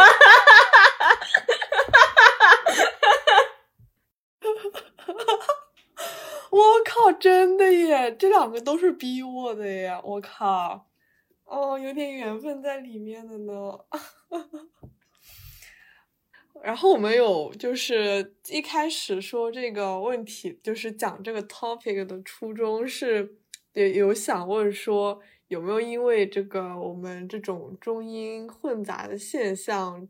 [6.51, 8.14] 我靠，真的耶！
[8.16, 10.01] 这两个都是逼我的耶！
[10.03, 10.89] 我靠，
[11.51, 13.78] 哦，有点缘分在里面的呢。
[16.62, 23.36] 然后我们有就是一开始说这个问题，就是讲这个 topic 的初衷是，
[23.72, 30.09] 有有想问说有没有因为这个我们这种中英混杂的现象，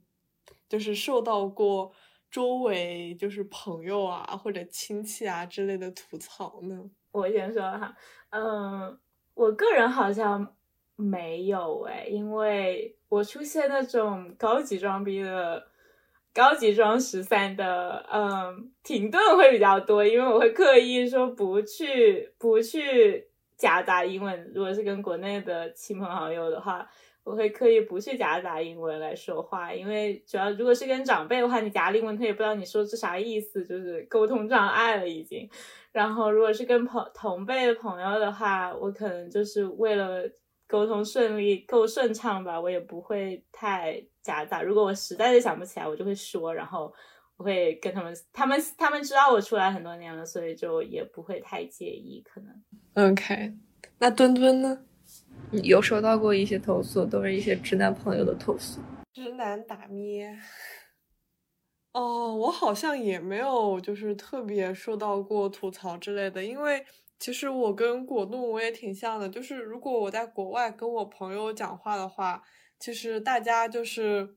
[0.69, 1.93] 就是受到过。
[2.31, 6.89] 周围就是朋友啊，或者亲戚啊之类的吐槽呢。
[7.11, 7.93] 我先说哈，
[8.29, 8.97] 嗯，
[9.35, 10.55] 我个人好像
[11.01, 15.67] 没有哎，因为我出现那种高级装逼的、
[16.35, 23.27] 高级装十三的，嗯，停顿会比较多，因为我会刻意说不去不去
[23.57, 24.53] 夹杂英文。
[24.55, 26.89] 如果是跟国内的亲朋好友的话。
[27.23, 35.49] 我会刻意不去夹杂英文来说话，因为主要如果是跟长辈的话，你夹英文他也不知道你说是啥意思，就是沟通障碍了已经。
[35.93, 40.25] 然后如果是跟朋同辈的朋友的话，我可能就是为了
[40.71, 44.63] 沟通顺利够顺畅吧，我也不会太夹杂。
[44.63, 46.95] 如果我实在是想不起来，我就会说，然后
[47.37, 52.23] 我会跟他们，他们他们知道我出来很多年了，所以就也不会太介意。
[52.25, 53.53] 可能 OK，
[53.99, 54.85] 那墩墩呢？
[55.65, 58.81] 有收到过一些投诉，都是一些直男朋友的投诉。
[59.13, 60.39] 直男打咩？
[61.93, 66.45] 哦，我好像也没有，就是特别受到过吐槽之类的。
[66.45, 66.85] 因为
[67.21, 72.43] 其实我跟果冻我也挺像的，就是如果我在国外跟我朋友讲话的话，
[72.79, 74.37] 其实大家就是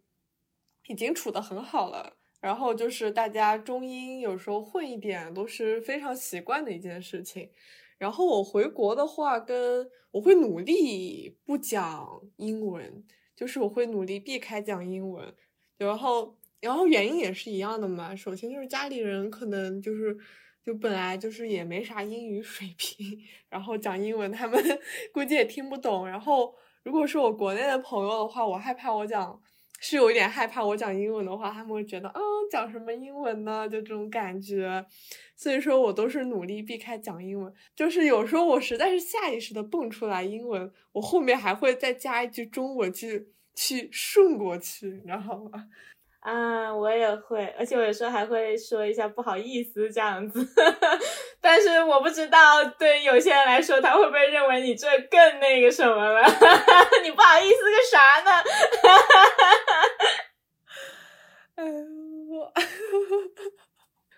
[0.88, 7.50] 已经处的很好了，然后就是大家中英有时候混一点都是非常习惯的一件事情。
[7.98, 15.34] 然后我回国的话，跟我会努力不讲英文，就是我会努力避开讲英文。
[15.78, 18.14] 然后，然后原因也是一样的嘛。
[18.14, 20.18] 首先就是家里人可能就是
[20.66, 24.64] 就本来就是也没啥英语水平，然后讲英文他们
[25.14, 26.08] 估计也听不懂。
[26.08, 26.54] 然后，
[26.84, 29.42] 如果是我国内的朋友的话，我害怕我讲。
[29.86, 33.68] 是有一点害怕，我讲英文的话，他们会觉得，嗯，讲什么英文呢？
[33.68, 34.86] 就这种感觉，
[35.36, 37.54] 所以说我都是努力避开讲英文。
[37.76, 45.18] 就是有时候我实在是下意识的蹦出来英文，我后面还会再加一句中文去去顺过去，你知道
[45.52, 45.68] 吗？
[46.24, 50.40] 啊，我也会，而且我有时候还会说一下不好意思这样子，
[51.42, 56.22] 但是我不知道对有些人来说，他会不会认为你这更那个什么了？
[57.04, 58.32] 你不好意思个啥呢？
[61.56, 62.54] 嗯，我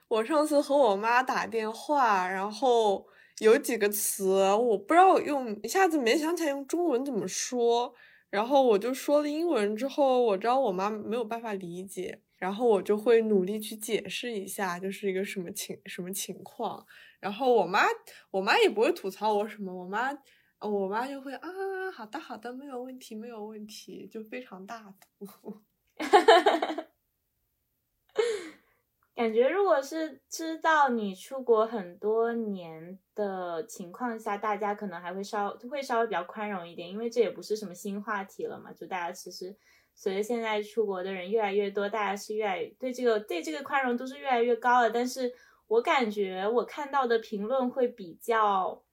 [0.07, 3.07] 我上次和我妈打电话，然后
[3.39, 7.95] 有几个词我不知道用，一下子没想起来用中文怎么说。
[8.35, 16.85] 然后我就说了英文之后，我知道我妈没有办法理解，然后我就会努力去解释一下，就是一个什么情什么情况。
[17.21, 17.85] 然后我妈
[18.31, 20.11] 我妈也不会吐槽我什么，我妈
[20.59, 21.47] 我妈就会啊，
[21.93, 25.61] 好的好的，没有问题没有问题，就非常大度。
[29.15, 38.73] 感觉如果是知道你出国很多年的情况下，大家可能还会稍会稍微比较宽容一点，因为这也不是什么新话题了嘛。
[38.73, 39.55] 就大家其实
[39.93, 44.89] 随着现在出国的人越来越多，大家是越来对这个对这个宽容度是越来越高了。
[44.91, 45.33] 但是
[45.67, 48.84] 我感觉我看到的评论会比较。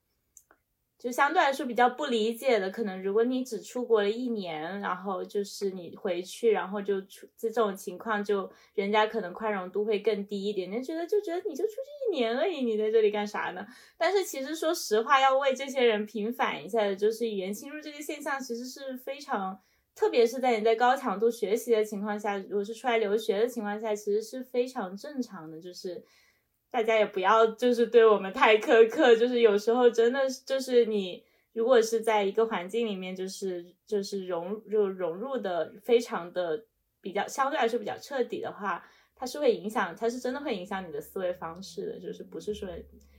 [1.03, 13.67] 就相对来说比较不理解的，可能如果你只出国了一年，然后就是你回去，然后就出这种情况，就人家可能宽容度会更低一点，就觉得就觉得你就出去一年而已，你在这里干啥呢？
[13.97, 19.59] 但是其实说实话，要为这些人平反一下的，就是语言侵入这个现象，其实是非常，
[19.93, 26.01] 特别是在你在高强度学习的情况下，如果是出来留学的情况下，其实是非常正常的，就是。
[26.73, 36.65] 大家也不要就是对我们太苛刻，就是有时候真的就是你如果是在一个环境里面，就是就是融就融入的非常的
[36.99, 38.83] 比较相对来说比较彻底的话，
[39.15, 42.67] 它是会影响，它是真的会影响你的思维方式的，就是不是说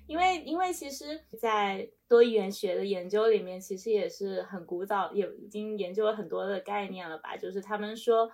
[0.09, 8.29] 因为因为其实，在多语言学的研究里面，其实也是很古早，也已经研究了很多的概念了吧，就是他们说，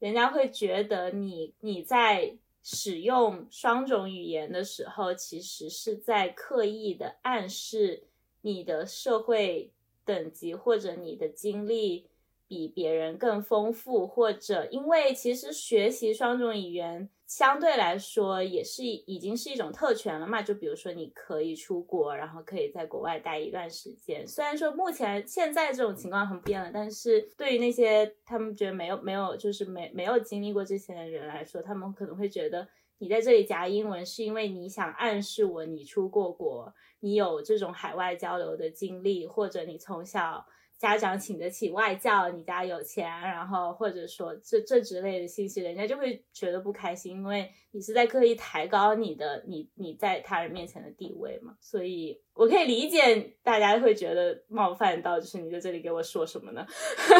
[0.00, 2.38] 人家会觉得你你在。
[2.64, 8.04] 使用双种语言的时候，其实是在刻意的暗示
[8.40, 9.70] 你的社会
[10.04, 12.08] 等级或者你的经历
[12.48, 20.42] 比别人更丰富，或者因为其实学习双种语言相对来说也是已经是一种特权了嘛。
[20.42, 24.26] 就比如说你可以出国，然后可以在国外待一段时间。
[24.26, 32.68] 虽然说目前现在这种情况很变了，但是对于那些他们觉得没有没有就是没没有经历过这些的人来说，他们可能会觉得
[32.98, 40.46] 你在这里夹英文是因为你想暗示我你出过国，你有这种海外交流的经历，或者你从小。
[40.84, 51.56] 家长请得起外教，你家有钱，然后或者说这这之类的信息，人家就会觉得不开心，因为你是在刻意抬高你的你你在他人面前的地位嘛。
[51.58, 56.66] 所以我可以理解大家会觉得冒犯到，就是你在这里给我说什么呢？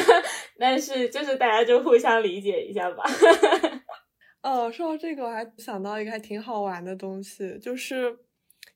[0.61, 3.03] 但是就是大家就互相理解一下吧。
[4.43, 8.19] 哦，说到这个，我还想到一个还挺好玩的东西，就是。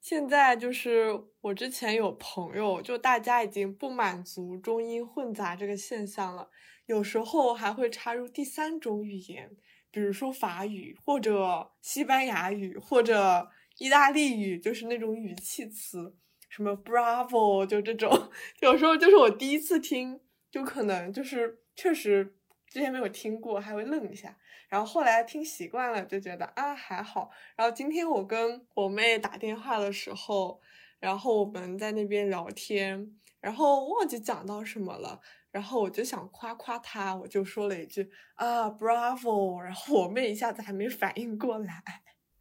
[0.00, 1.10] 现在就是
[1.48, 6.50] 我之前有朋友，就大家已经不满足中英混杂这个现象了，
[6.84, 9.50] 有时候还会插入第三种语言，
[9.90, 16.14] 比如说法语或者西班牙语或者意大利语，就是那种语气词，
[16.50, 18.30] 什么 Bravo，就这种，
[18.60, 20.20] 有时候就是我第一次听，
[20.50, 22.36] 就可能就是确实
[22.66, 24.36] 之前没有听过，还会愣一下。
[24.68, 27.30] 然后后来听习惯了，就觉得啊还好。
[27.56, 30.60] 然后今天我跟我妹打电话的时候，
[30.98, 35.20] 然后我们在那边聊天，然后忘记讲到什么了，
[35.50, 41.82] 然后我就想夸夸她，我就说了一句啊 Bravo，然后我妹一下子还没反应过来，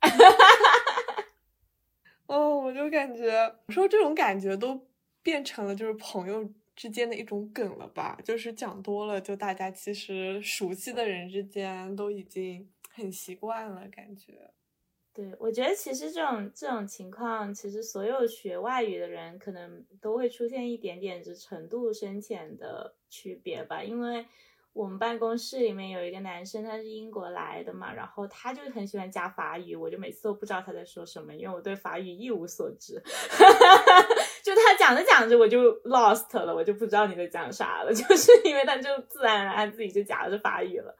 [0.01, 1.25] 哈哈哈
[2.27, 4.87] 哦，我就感觉说这种感觉都
[5.21, 6.49] 变成了就是朋友。
[6.77, 14.51] 之间的一种梗了吧，就是讲多了，就大家其实熟悉的人之间都已经很习惯了，感觉。
[15.17, 24.27] 对，我觉得其实这种这种情况，其实所有学外语的人可能都会出现一点点，就程度深浅的区别吧，因为。
[24.73, 33.01] 我们办公室里面有一个男生，他是英国来的嘛，然后他就很喜欢加法语，我就每次都不知道他在说什么，因为我对法语一无所知。
[34.43, 40.95] 就他讲着讲着，我就 lost 了，我就不知道你在讲啥了， 就是因为他就自然而然自己就夹着法语了。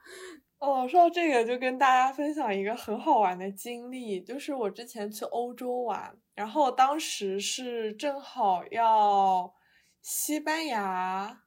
[0.58, 9.54] 哦，说到这个，就跟大家分享一个很好玩的经历，就是我之前去欧洲玩，然后当时是正好要
[10.02, 11.44] 西班牙。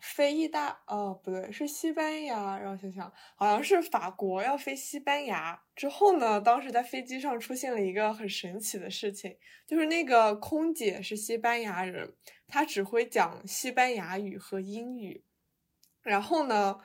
[0.00, 12.16] 飞意大哦不对是西班牙，让我想想，好像是法国要飞西班牙之后呢，当时在飞机上出现了一个很神奇的事情，就是那个空姐是西班牙人，
[12.48, 15.24] 她只会讲西班牙语和英语。
[16.02, 16.80] 然后呢，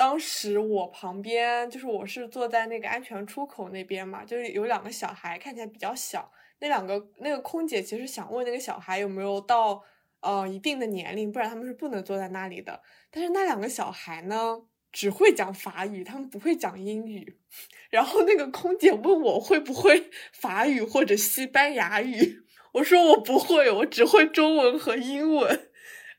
[0.00, 9.84] 当时我旁边就是我是坐在那个安全出口那边嘛，就是有两个小孩看起来比较小，那两个那个空姐其实想问那个小孩有没有到。
[10.22, 12.82] 呃，一定的年龄，不然他们是不能坐在那里的。
[13.10, 14.60] 但是那两个小孩呢，
[14.92, 17.38] 只会讲法语，他们不会讲英语。
[17.88, 22.42] 然后那个空姐问我会不会法语或者西班牙语，
[22.72, 25.69] 我说我不会，我只会中文和英文。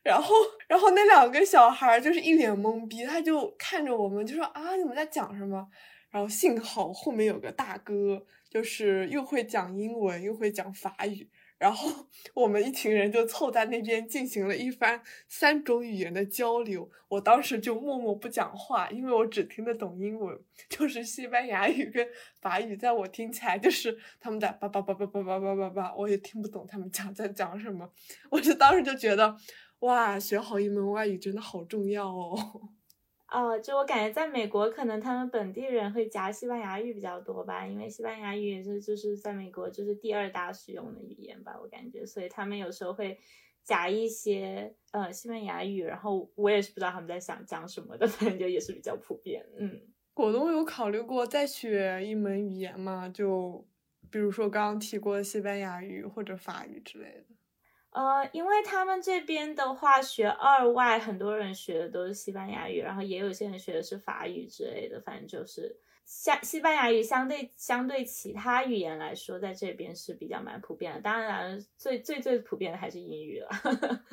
[0.02, 0.34] 然后，
[0.68, 5.66] 然后那两个小孩就是一脸懵逼，他就看着我们，就说啊，你们在讲什么？
[6.10, 11.30] 然后幸好后面有个大哥，就是又会讲英文又会讲法语。
[11.56, 11.88] 然后
[12.34, 16.90] 我们一群人就凑在那边进行了一番三种语言的交流。
[17.08, 20.36] 我当时就默默不讲话，因为我只听得懂英文，
[20.68, 22.04] 就是西班牙语跟
[22.40, 27.88] 法语，在我听起来就是他们在叭叭叭叭叭叭叭叭叭，我也听不懂他们讲在讲什么。
[28.28, 29.34] 我就当时就觉得，
[29.82, 32.38] 哇，学好一门外语真的好重要哦。
[33.28, 43.18] 哦， 就我感觉，在美国可能他们本地人会夹西班牙语比较多吧，因为西班牙语也是就是在美国就是第二大使用的语言吧，我感觉，所以他们有时候会
[43.64, 49.44] 夹一些呃西班牙语，然后我也是不知道他们在想讲什么的，反正就也是比较普遍。
[49.58, 49.80] 嗯，
[50.14, 53.08] 果冻有考虑过再学一门语言吗？
[53.08, 53.66] 就
[54.10, 57.34] 比如说刚刚提过的西班牙语或者法语之类的。
[57.92, 65.76] 呃，因为他们这边的话，学二外，很多人学的都是西班牙语，然后也有些人学的是法语之类的，反正就是
[66.06, 71.00] 相西班牙语相对相对其他语言来说，在这边是比较蛮普遍的。
[71.02, 73.50] 当然，最最最普遍的还是英语了。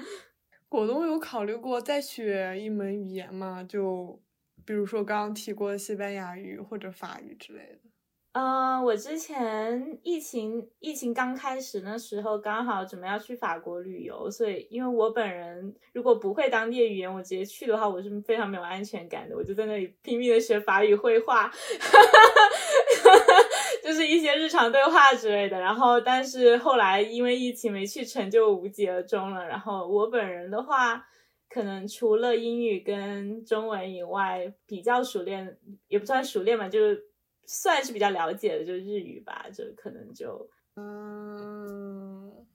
[0.68, 3.64] 果冻有考虑过再学一门语言吗？
[3.64, 4.22] 就
[4.66, 7.89] 比如说刚刚提过的西班牙语或者法语之类的。
[8.34, 19.36] 嗯，我之前疫情疫情刚开始那时候，刚好准备要去法国旅游，所以因为我本人如果不会当地语言，我直接去的话，我是非常没有安全感的。
[19.36, 21.50] 我就在那里拼命的学法语绘画，
[23.84, 25.60] 就是一些日常对话之类的。
[25.60, 29.44] 然后，但是后来因为疫情没去成就无疾而终了。
[29.48, 31.04] 然后我本人的话，
[31.50, 35.58] 可能除了英语跟中文以外，比较熟练，
[35.88, 37.09] 也不算熟练嘛，就是。
[37.52, 42.46] 算是比较了解的，就日语吧，就可能就嗯，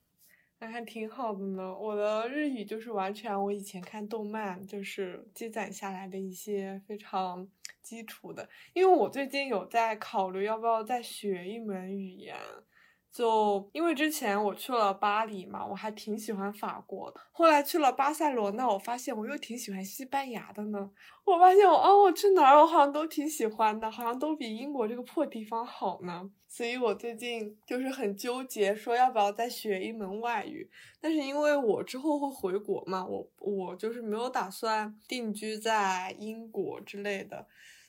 [0.60, 1.76] 那还挺好的呢。
[1.76, 7.48] 我的日语就是完全我以前看动漫就是积攒下来的一些非常
[7.82, 12.36] 基础的，因为我最近有在考虑要不要再学一门语言。
[13.14, 17.20] 就因为之前我去了巴黎嘛，我还挺喜欢法国的。
[17.30, 20.90] 后来去了巴塞罗那，我发现我又挺喜欢西班牙的呢。
[21.24, 26.28] 我发现我哦，我去哪儿我好像都挺喜欢的，好像都比英国这个破地方好呢。
[26.48, 30.68] 所以我最近就是很纠结，说要不要再学一门外语。
[31.00, 37.46] 但是因为我之后会回国嘛，我我就是没有打算定居在英国之类的。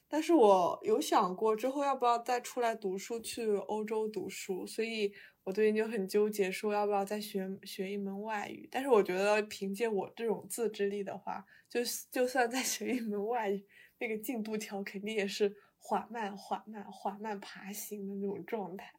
[0.07, 5.11] 但是我有想过之后要不要再出来读书，去欧洲读书，所以
[5.43, 8.67] 我最近就很纠结，说要不要再学学一门外语。
[8.71, 11.81] 但是我觉得凭借我这种自制力的话，就
[12.11, 13.65] 就算再学一门外语，
[13.99, 18.91] 那个进度条肯定也是缓慢、缓慢、缓慢爬行的那种状态。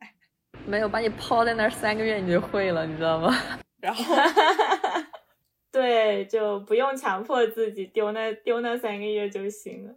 [0.67, 3.33] 没有把你抛在那儿三个月，你就会了，你知道吗？
[3.81, 4.15] 然后，
[5.71, 9.95] 对，就不用强迫自己丢那丢那三个月就行了。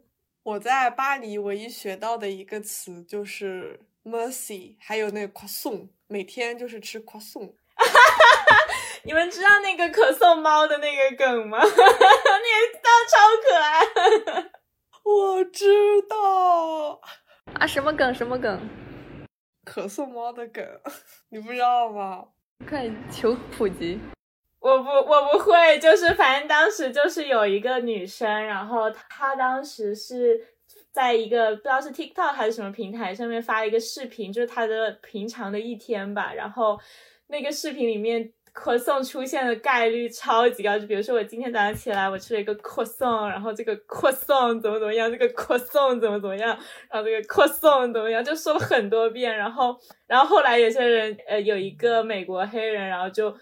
[0.50, 7.54] 我在巴黎唯一学到的一个词就是 mercy，还有那个 croissant，每天就是吃 croissant。
[9.06, 11.60] 你们知道那个可颂猫的那个梗吗？
[11.62, 11.78] 那个
[13.12, 14.50] 超可爱。
[15.04, 17.00] 我知道
[17.54, 18.12] 啊，什么梗？
[18.12, 18.60] 什么梗？
[19.64, 20.66] 可颂猫的梗，
[21.30, 22.26] 你不知道吗？
[22.68, 24.00] 快求普及。
[24.60, 30.40] 我不，我不会，就是反正当时就是有一个女生，然后她当时是
[30.92, 36.80] 在一个不知道是 TikTok 还是什么平台上面发了一个视频，就是她的平常的一天吧，然后
[37.28, 38.32] 那个视频里面。
[38.52, 46.50] 扩送出现的概率超级高，就比如说我今天早上起来，我吃了一个扩送，然后这个扩送怎么怎么样，这个扩送怎么怎么样，
[46.90, 53.34] 然后这个扩送怎么样，就说了很多遍，然后，然后后来有些人，呃，有一个美国黑人，然后就。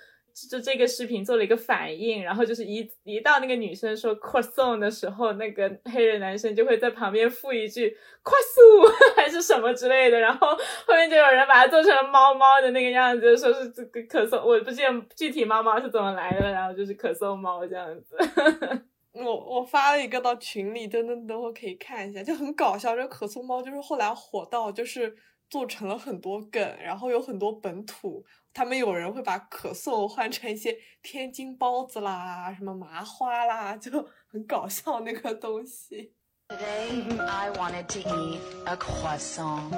[0.50, 7.90] 就这个视频做了一个反应，然后就是一一到那个女生说咳嗽的时候，那个黑人男生就会在旁边附一句
[8.22, 10.48] 快速 还是什么之类的，然后
[10.86, 18.16] 后面就有人把它做成了猫猫的那个样子，说是这个可颂，我不记得具体猫猫是怎么来的，然后就是可颂猫这样子。
[19.14, 22.96] 我我发了一个到群里，等等等会可以看一下，就很搞笑。
[22.96, 25.16] 这可颂猫就是后来火到就是
[25.50, 28.26] 做成了很多梗，然后有很多本土。
[28.54, 33.91] 他们有人会把可颂换成一些天津包子啦，什么麻花啦，就
[34.28, 36.14] 很搞笑那个东西。
[36.50, 39.70] Today I wanted to eat a croissant,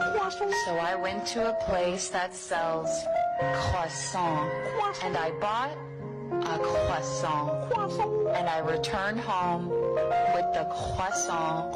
[0.66, 2.90] so I went to a place that sells
[3.40, 4.48] croissant,
[5.02, 5.72] and I bought
[6.44, 7.74] a croissant,
[8.36, 9.70] and I returned home
[10.36, 11.74] with the croissant,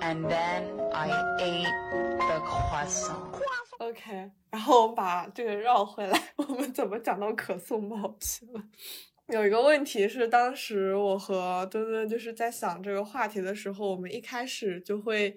[0.00, 3.40] and then I ate the croissant.
[3.78, 8.62] OK，然后我们把这个绕回来， 我们怎么讲到可颂猫去了？
[9.28, 15.36] 有一个问题是，当时我和墩墩就是在想这个话题的时候，我们一开始就会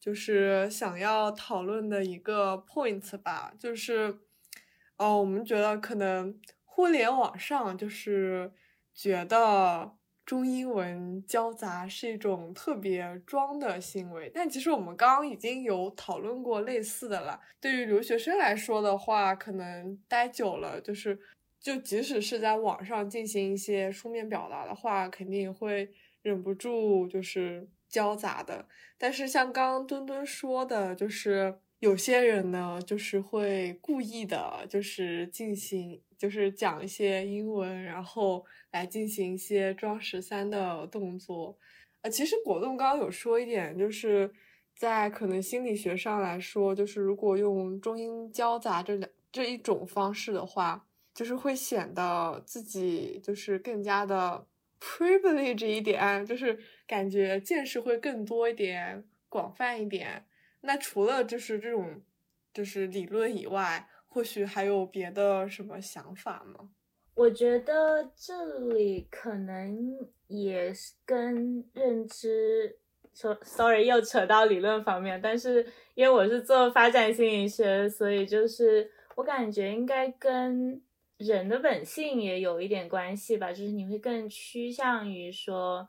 [0.00, 4.18] 就是想要讨论的一个 point 吧，就是
[4.96, 8.52] 哦，我们觉得可能互联网上就是
[8.94, 9.96] 觉得。
[10.24, 17.38] 中英文交杂是一种特别装的行为，但其实我们刚刚已经有讨论过类似的了。
[17.60, 21.20] 对于留学生来说的话，可能待久了，就是
[21.60, 25.90] 就即使是在网上进行一些书面表达的话，肯定会
[26.22, 28.66] 忍不住就是交杂的。
[28.96, 36.00] 但是像刚刚墩墩说的，就是有些人呢，就是会故意的，就是进行。
[36.16, 38.42] 就是讲一些英文，然后
[38.74, 41.56] 来进行一些装十三的动作。
[42.02, 44.28] 呃，其实果冻刚刚有说一点，就是
[44.74, 54.44] 在可能心理学上来说，就是如果用中英交杂这两这一种方式的话，就是会显得自己就是更加的
[54.80, 60.26] privilege 一点，就是感觉见识会更多一点，广泛一点。
[60.62, 62.02] 那除了就是这种
[62.52, 66.70] 就是理论以外，或许还有别的什么想法吗？
[67.14, 72.78] 我觉得这里可能也是跟认知
[73.12, 80.82] 说，sorry 又扯到理论方面，但是因为我是做发展心理学，所以就是我感觉应该跟
[81.18, 85.88] 人的本性也有一点关系吧，就是你会更趋向于说。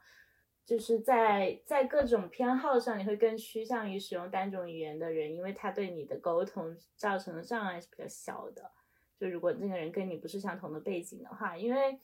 [0.67, 8.71] 就是在在各种偏好上，你会更趋向于使用单种语言的人，因为他对你的沟通造成的障碍是比较小的。
[9.19, 11.99] 就如果那个人跟你不是相同的背景的话，因为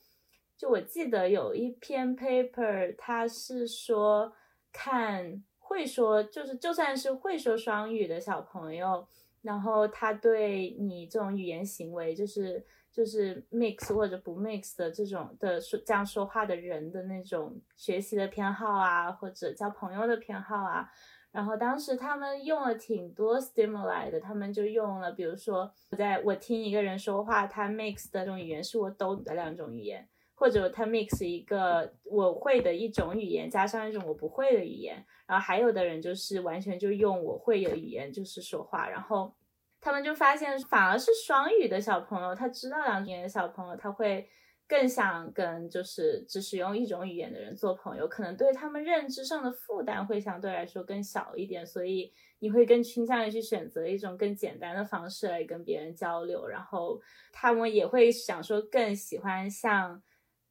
[0.56, 4.32] 就我记得有一篇 paper，他是说
[4.72, 5.42] 看。
[5.64, 9.08] 会说，就是就算是会说双语的小朋友，
[9.40, 20.90] 然后他对你这种语言行为，就是就是 mix 或者不 mix 的这种的说这样说话的人的那种学习的偏好啊，或者交朋友的偏好啊。
[21.32, 39.34] 然后当时他们用了挺多 stimuli 的，他们就用了，比如说我，在我听一个人说话，他 mix 的这种语言是我懂的两种语言，或者他 mix 一个我会的一种语言加上一种我不会的语言，然后还有的人就是完全就用我会的语言就是说话，然后
[39.80, 44.28] 他们就发现反而是双语的小朋友，他知道两种语言的小朋友，他会。
[44.72, 56.48] 更想跟就是只使用一种语言的人做朋友，可能对他们认知上的负担会相对来说更小一点，所以你会更倾向于去选择一种更简单的方式来跟别人交流。
[56.48, 56.98] 然后
[57.30, 60.02] 他们也会想说更喜欢像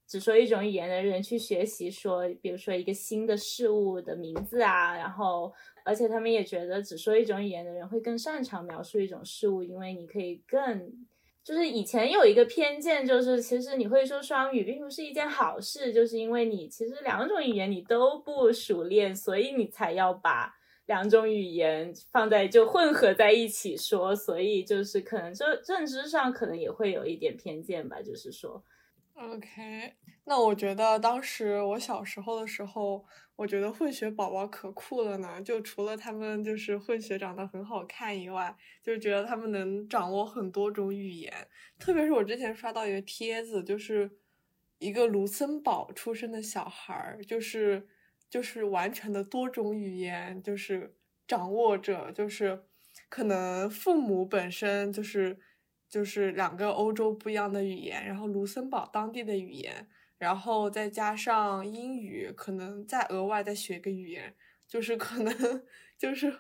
[0.08, 4.96] 只说一种语言的人去学习说，比如说一个新的事物的名字啊。
[4.96, 5.52] 然后
[5.84, 11.08] 而且他们也觉得只说一种语言的人会更擅长描述一种事物，因为你可以更。
[11.44, 20.54] 就是以前有一个偏见，就是其实你会说双语并不是一件好事，就是因为你其实两种语言你都不熟练，所以你才要把
[20.86, 28.64] 两种语言放在就混合在一起说，所以就是可能就认知上可能也会有一点偏见吧，就是说。
[29.14, 29.94] OK，
[30.26, 33.06] 那我觉得当时我小时候的时候，
[33.36, 35.40] 我觉得混血宝宝可酷了呢。
[35.42, 41.32] 就除了他们就是混血长得很好看以外，就觉得他们能掌握很多种语言。
[41.78, 44.10] 特别是我之前刷到一个帖子，就是
[44.80, 47.88] 一个卢森堡出生的小孩儿，就是
[48.30, 50.96] 就是完全的多种语言，就是
[51.28, 52.64] 掌握着，就是
[53.08, 55.40] 可能父母本身就是。
[55.92, 64.34] 就是两个欧洲不一样的语言，然后卢森堡当地的语言，然后再加上英语，可能再额外再学个语言，
[64.66, 65.64] 就是可能
[65.98, 66.34] 就是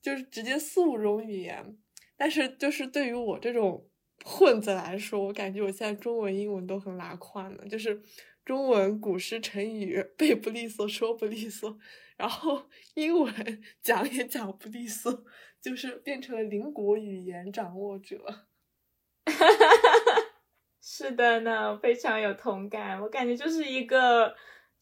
[0.00, 1.76] 就是直接四五种语言。
[2.16, 3.84] 但是就是对于我这种
[4.24, 7.66] 混子来说，我感觉我现在中文、英文都很拉胯呢。
[7.68, 8.00] 就是
[8.44, 11.76] 中文古诗成语背不利索，说不利索，
[12.16, 15.24] 然后英文讲也讲不利索，
[15.60, 18.46] 就是变成了邻国语言掌握者。
[19.26, 20.22] 哈哈哈哈
[20.80, 23.00] 是的呢，非常有同感。
[23.00, 24.34] 我感觉就是一个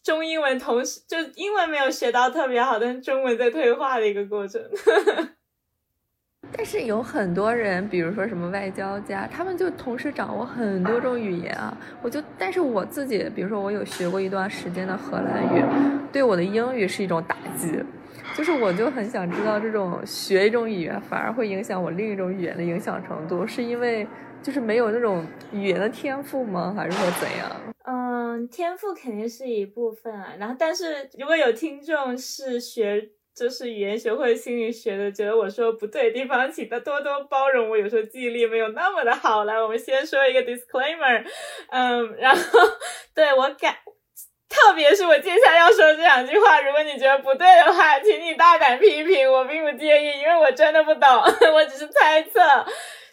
[0.03, 4.61] 中英文同时，就英文没有学到特别好，但是中文在退化的一个过程。
[6.53, 11.77] 但是有很多人，比如说什么外交家，他们就同时掌握很多种语言啊。
[12.03, 15.63] 我就，但是我自己，比如说我有学过一段时间的荷兰语，
[16.11, 17.83] 对我的英语是一种打击。
[18.37, 24.07] 就是我就很想知道，这种学一种语言反而会影响我另一种语言的影响程度，是因为？
[24.43, 25.23] 就是没有那种
[25.53, 26.73] 语言的天赋吗？
[26.75, 27.75] 还是说怎样？
[27.85, 30.33] 嗯，天赋肯定是一部分啊。
[30.39, 37.77] 然后，但是如果有听众是学就是语言学或者心理学的，觉得我说不对的地方，请他多多包容我。
[37.77, 39.45] 有时候记忆力没有那么的好。
[39.45, 41.23] 来，我们先说一个 disclaimer。
[41.69, 42.41] 嗯，然后
[43.15, 43.75] 对我感，
[44.51, 51.09] 特别是我接下来要说的这两句话，如果你觉得不对的话，请你大胆批评，我并不介意，因为我真的不懂，
[51.55, 52.39] 我只是猜测，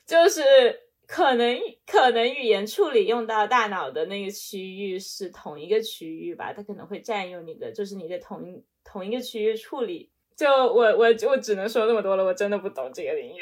[0.06, 0.82] 就是。
[1.10, 1.58] 可能
[1.90, 10.12] 可能语言处理用到大脑的那个区域是同一个区域吧，它可能会占用你的，就是你的同一同一个区域处理。
[10.38, 13.42] 就我我我只能说那么多了，我真的不懂这个领域。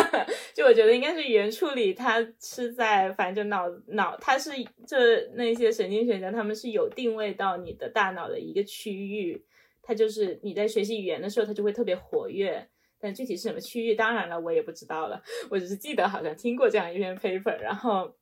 [0.54, 4.50] 就我觉得应该是语言处理，它是在反正就脑脑，它是
[4.86, 9.42] 这那些神经学家他们是有定位到你的大脑的一个区域，
[9.82, 12.68] 它就是你在学习语言的时候，它就会特别活跃。
[13.00, 15.22] 但具体是什么区域，当然了，我也不知道了。
[15.50, 18.14] 我只是记得好像听过这样一篇 paper，然后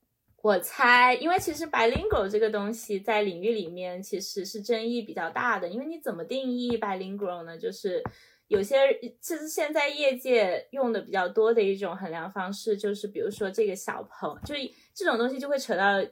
[0.42, 5.68] 我猜，因为其实 bilingual 这个东西在领域里面其实是争议比较大的。
[5.68, 7.56] 因为你怎么定义 bilingual 呢？
[7.56, 8.02] 就是
[8.48, 8.76] 有些
[9.20, 14.54] 其实现在业界用的比较多的一种衡量方式，就是比如说这个小朋，就
[14.92, 16.04] 这种东西就会扯到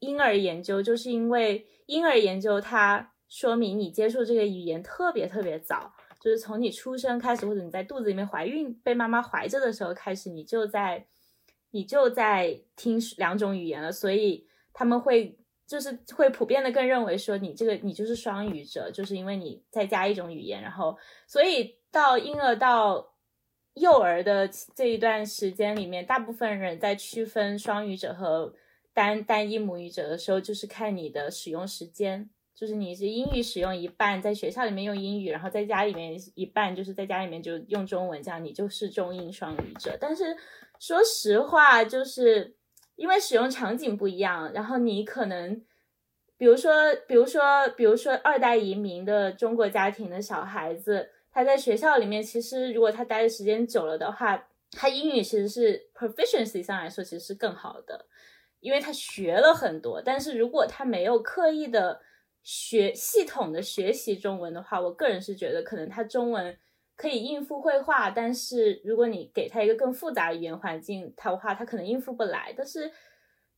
[0.00, 5.92] 婴儿研究，就是因为婴儿研究它说明你接触这个语言特别特别早。
[6.20, 11.06] 就是从你出生开始，或者你在肚子里面怀孕被妈妈怀着的时候开始，你就在
[11.70, 20.96] 你就在听两种语言了，所以他们会就是会普遍的更认为说你这个你就是双语者，就是因为你再加一种语言，然后
[21.26, 23.14] 所以到婴儿到
[23.74, 28.54] 幼儿的这一段时间里面，大部分人在区分双语者和
[28.92, 32.30] 单单一母语者的时候，就是看你的使用时间。
[32.54, 39.96] 就是你是英语使用一半，在学校里面用英语，然后在家里面一半，就是在家里面就用中文，这样你就是中英双语者。
[40.00, 40.36] 但是
[40.78, 42.56] 说实话，就是
[42.96, 45.64] 因为使用场景不一样，然后你可能，
[46.36, 46.72] 比如说，
[47.06, 51.10] 比如说，比如说二代移民的中国家庭的小孩子。
[51.30, 58.06] 他在学校里面，其实如果他待的时间久了的话，他英语其实是 proficiency 上来说其实是更好的，
[58.58, 60.02] 因为他学了很多。
[60.02, 62.00] 但是如果他没有刻意的
[62.42, 66.58] 学系统的学习中文的话，我个人是觉得可能他中文
[66.98, 72.52] 可以应付绘画，但是如果你给他一个更复杂的语言环境，他的话他可能应付不来。
[72.56, 72.90] 但是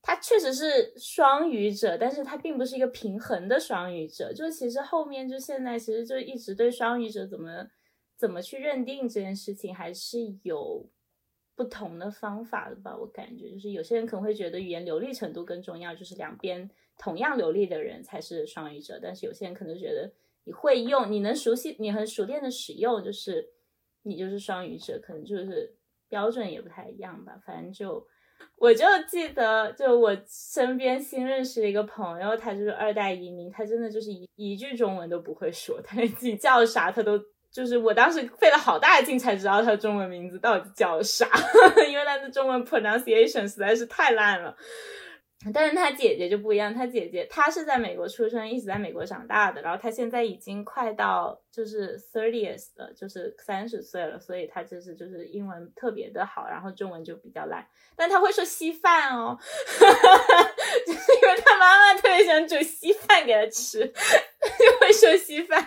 [0.03, 4.31] 他确实是双语者，但是他并不是一个平衡的双语者。
[4.35, 7.67] 就其实后面就现在，其实就一直对双语者怎么
[8.15, 10.87] 怎么去认定这件事情，还是有
[11.57, 12.95] 不同的方法的吧。
[12.95, 19.01] 我感觉就是有些人可能会觉得语言流利程度更重要，就是两边同样流利的人才是双语者。
[19.03, 20.13] 但是有些人可能觉得
[20.45, 23.49] 你会用，你能熟悉，你很熟练的使用，就是
[24.03, 25.75] 你就是双语者，可能就是
[26.09, 27.39] 标准也不太一样吧。
[27.45, 28.07] 反正就。
[28.57, 37.21] 我就记得，就我身边新认识的一个朋友，他就是二代移民，他真的就是一一句中文都不会说，他连自己叫啥他都
[37.51, 41.29] 就是我当时费了好大劲才知道他中文名字到底叫啥，
[41.91, 44.57] 因为他的中文 pronunciation 实在是太烂了。
[45.55, 57.67] 但是他姐姐就不一样，他姐姐她是在美国出生，一直在美国长大的，然后她现在已经快到就是 thirtieth 了，就是三十岁了，所以她就是就是英文特别的好，然后中文就比较烂，
[57.97, 59.35] 但她会说稀饭哦，
[60.87, 65.67] 就是因为她妈妈特别想煮稀饭给她吃， 就会说稀饭，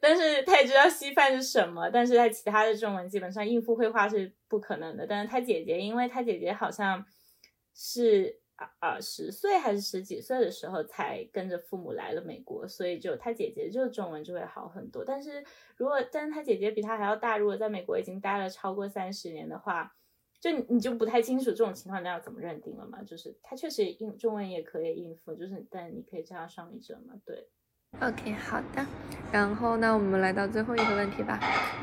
[0.00, 7.04] 但是她也知道稀饭是什么，但是她其他的中文基本上应付绘画是不可能的，但是她姐姐，因为她姐姐好像
[7.74, 8.38] 是。
[8.80, 15.04] 啊，十岁还是十几岁的时候才跟着父母来了美国，所以就他姐姐就中文就会好很多。
[15.04, 15.44] 但是
[15.76, 19.94] 如果，但是他姐姐比他还要大，如果在美国已经待了超过三十年的话，
[20.40, 23.02] 就你就不太清楚这种情况那要怎么认定了嘛？
[23.02, 27.14] 就是他确实应中文也可以应付，就是但你可以叫他双语者嘛？
[27.24, 27.48] 对。
[28.00, 28.84] OK，好的。
[29.32, 31.38] 然后呢，我们来到最后一个问题吧，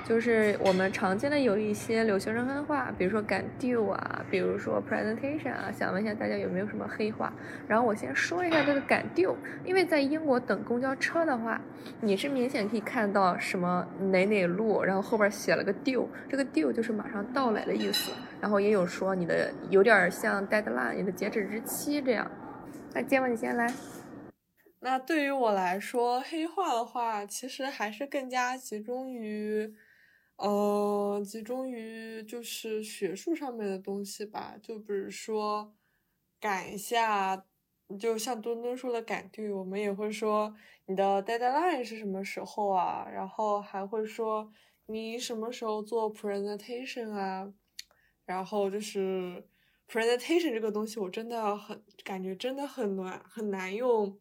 [0.08, 7.32] 就是我们常见的有一些留学生黑话，比如说赶 due 啊，比如说 presentation 啊，想问一下大家有没有什么黑话？
[7.68, 9.36] 然后我先说一下这个赶 due，
[9.66, 11.60] 因为在英国等公交车的话，
[11.99, 18.12] 你是明显可以看到什么哪哪路，然后后边写了个 due，这个 due 就是马上到来的意思。
[18.39, 22.26] 然后也有说你的有点像 deadline，你的截止日期这样。
[22.93, 23.72] 那接吻你先来。
[24.86, 29.73] 那对于我来说，黑化的话，其实还是更加集中于，
[30.36, 34.55] 呃，集中于就是学术上面的东西吧。
[34.61, 35.75] 就比如说，
[36.39, 37.47] 赶一下，
[37.99, 40.55] 就像墩墩说的赶对，我们也会说
[40.86, 43.07] 你的 deadline 是什么时候啊？
[43.11, 44.51] 然后还会说
[44.86, 47.51] 你什么时候做 presentation 啊？
[48.23, 49.43] 然后就是
[49.88, 54.19] presentation 这个东西，我真的很感觉真的很难很难用。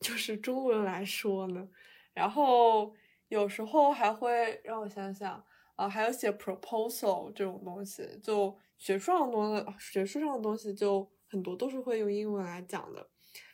[0.00, 1.68] 就是中文来说呢，
[2.14, 2.94] 然后
[3.28, 5.44] 有时候还会让我想想
[5.76, 13.06] 啊，还有写 proposal 这种东西，就学术上的东西学术上的东西就很多都是会用英文来讲的。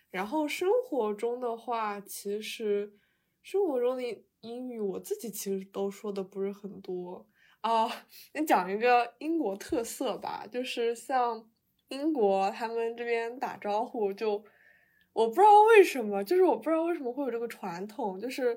[0.08, 2.96] 然后生活中的话，其实
[3.42, 7.26] 生活中的英语我自己其实都说的不是很多
[7.60, 7.88] 啊。
[8.34, 11.50] 你讲一个英国特色吧，就是像
[11.88, 14.44] 英国他们这边打招呼就。
[15.16, 18.54] 我不知道为什么，就是我不知道为什么会有这个传统，就是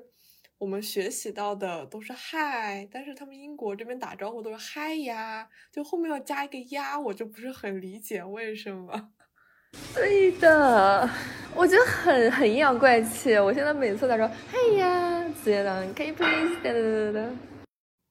[0.58, 9.08] 我们学习到的都是嗨，但是他们英国这边打招呼都是嗨呀，就后面要加一个呀，我就不是很理解为什么。
[9.94, 11.08] 对的，
[11.54, 13.38] 我觉得很很阴阳怪气。
[13.38, 16.56] 我现在每次打招呼，嗨呀，直接的，Can please？
[16.62, 17.49] 哒哒哒哒。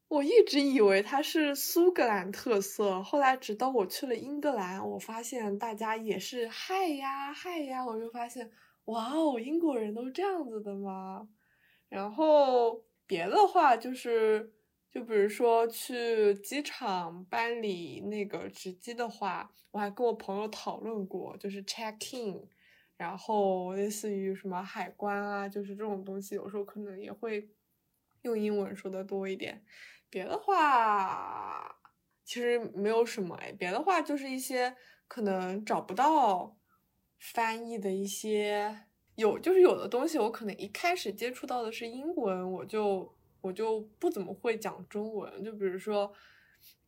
[0.10, 8.49] 我一直以为它是苏格兰特色，后来直到我去了英格兰，我发现大家也是嗨呀嗨呀，我就发现
[8.86, 11.30] 哇哦，英国人都这样子的吗？
[11.89, 14.51] 然后别的话就是，
[14.89, 22.47] 就比如说去机场办理那个值机的话，我还跟我朋友讨论过，就是 check in，
[22.97, 27.47] 然后类似于什么海关啊，就是这种东西，有时候可能也会
[28.24, 29.64] 用英文说的多一点。
[30.10, 31.76] 别的话
[32.26, 34.76] 其实没有什么哎，别的话就是一些
[35.07, 36.55] 可能找不到
[37.18, 38.86] 翻译的一些
[39.16, 45.43] 有，就是有的东西我可能一开始接触到的是英文，我就我就不怎么会讲中文。
[45.43, 46.12] 就比如说，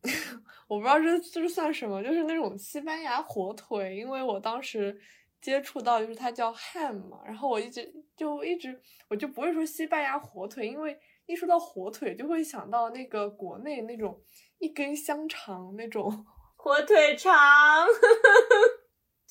[0.68, 4.98] 我不知道这这算什么，就是那种西班牙火腿，因为我当时
[5.40, 10.98] 接触到就是它叫 ham 嘛，然后我一直就一直我就不会说西班牙火腿，因为。
[11.32, 14.20] 一说到火腿，就会想到那个国内那种
[14.58, 16.24] 一根香肠那种
[16.56, 17.32] 火腿肠，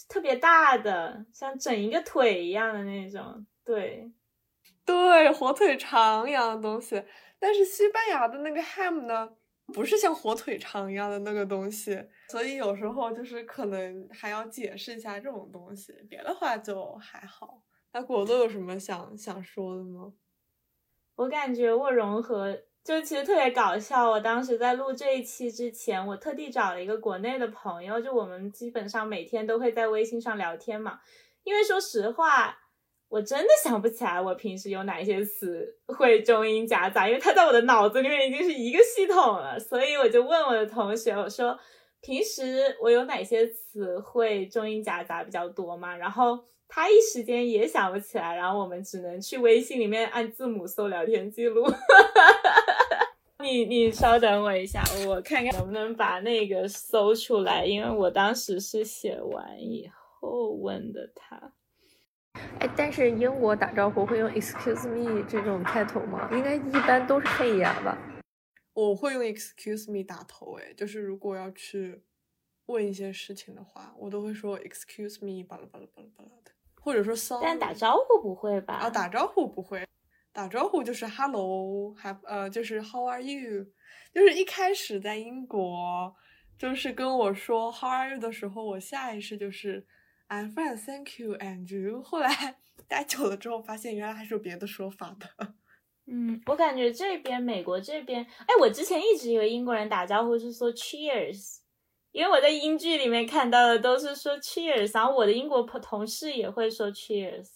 [0.10, 3.46] 特别大的，像整一个腿一样的那种。
[3.64, 4.12] 对，
[4.84, 7.02] 对，火腿肠一样的东西。
[7.40, 9.30] 但是西班牙的那个 ham 呢，
[9.74, 11.98] 不是像火腿肠一样的那个东西，
[12.30, 17.64] 所以有时候就是可能还要解释一下这种东西，别的话就还好。
[17.94, 20.12] 那果豆有什么想想说的吗？
[21.22, 24.10] 我感觉我融合就其实特别搞笑。
[24.10, 31.00] 我当时在录这一期之前，我特地找了一个国内的朋友，就我们基本上每天都会在微信上聊天嘛。
[31.44, 32.58] 因为说实话，
[33.08, 39.60] 我真的想不起来我平时有哪些词会中英夹杂，因为它在我的脑子里面已经是一个系统了。
[39.60, 41.56] 所以我就问我的同学，我说
[42.02, 45.96] 平时我有哪些词会中英夹杂比较多嘛？
[45.96, 46.46] 然后。
[46.74, 51.66] 他一时间也想不起来，然后我们只能去微信里面按字母搜聊天记录。
[53.44, 61.52] 你你稍等我一下，我看看能不能把那个搜出来，因为我当时是写完以后问的他。
[62.60, 66.30] 哎，但是英国打招呼会用 Excuse me 这种开头吗？
[66.32, 67.98] 应该一般都是嘿呀吧。
[68.74, 72.02] 我会用 Excuse me 打头，哎，就是如果要去
[72.68, 76.52] 问一些事情的话，我都会说 Excuse me，巴拉巴拉巴拉巴拉的。
[76.84, 78.74] 或者说，sorry，但打招呼不会吧？
[78.74, 79.88] 啊，打招呼不会，
[80.34, 83.66] 打招呼就是 hello，还呃就是 how are you，
[84.14, 86.14] 就是一开始在英国，
[86.58, 89.86] 就是跟我说 how are you 的时候，我下意识就是
[90.28, 92.02] I'm fine，thank you，and you。
[92.02, 92.58] 后来
[92.90, 95.54] 待久了之后，发现原来还是有别的说法的。
[96.08, 101.61] 嗯，我感觉这边美国这边，哎，我之前一直以为英国人打招呼是说 cheers。
[102.12, 107.48] 因为我在英剧里面看到的都是说 cheers，然后我的英国同同事也会说 cheers。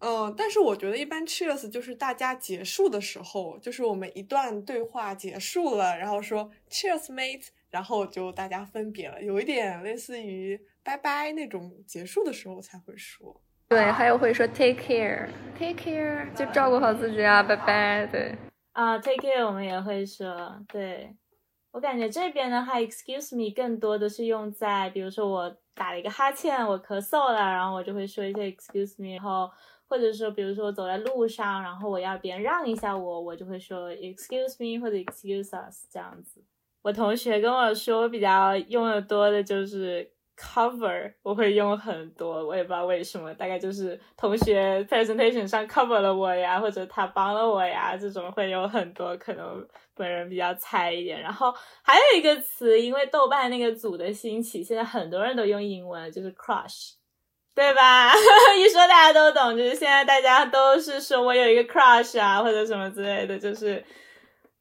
[0.00, 13.40] 嗯，但是我觉得一般 cheers 就是大家结束的时候，就是我们一段对话结束了，然后说 cheers mate，然后就大家分别了，有一点类似于拜拜那种结束的时候才会说。
[13.68, 18.04] 对，还有会说 take care，take care，就照顾好自己啊，拜拜。
[18.06, 18.34] 对，
[18.72, 21.14] 啊，take care 我们也会说，对。
[21.72, 29.50] 我感觉这边的话，excuse me 更多的是用在，比如说我打了一个哈欠，我咳嗽了，然后我就会说一些 excuse me，然后
[29.88, 36.44] 或者说，比如说我走在路上，然后我要别人让一下我，我就会说 excuse me 或者 excuse us 这样子。
[36.82, 40.12] 我同学跟我说，比较用的多的就是。
[40.42, 49.64] Cover 我会用很多，我也不知道为什么，大概就是同学 presentation 上 cover 了我呀，或者他帮了我呀，这种会有很多，可能
[49.94, 51.20] 本人比较菜一点。
[51.20, 56.94] 然后还有一个词，因为豆瓣那个组的兴起，现在很多人都用英文，就是 crush，
[57.54, 58.12] 对吧？
[58.58, 63.82] 一说大家都懂，就是现在大家都是说我有一个 crush 啊，或者什么之类的，就是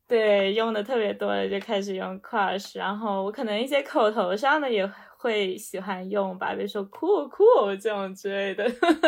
[0.07, 4.87] 对用的特别多的就开始用 crush，然后我可能一些口头上的也。
[5.21, 8.67] 会喜欢用吧，比如说 cool cool 这种之类的，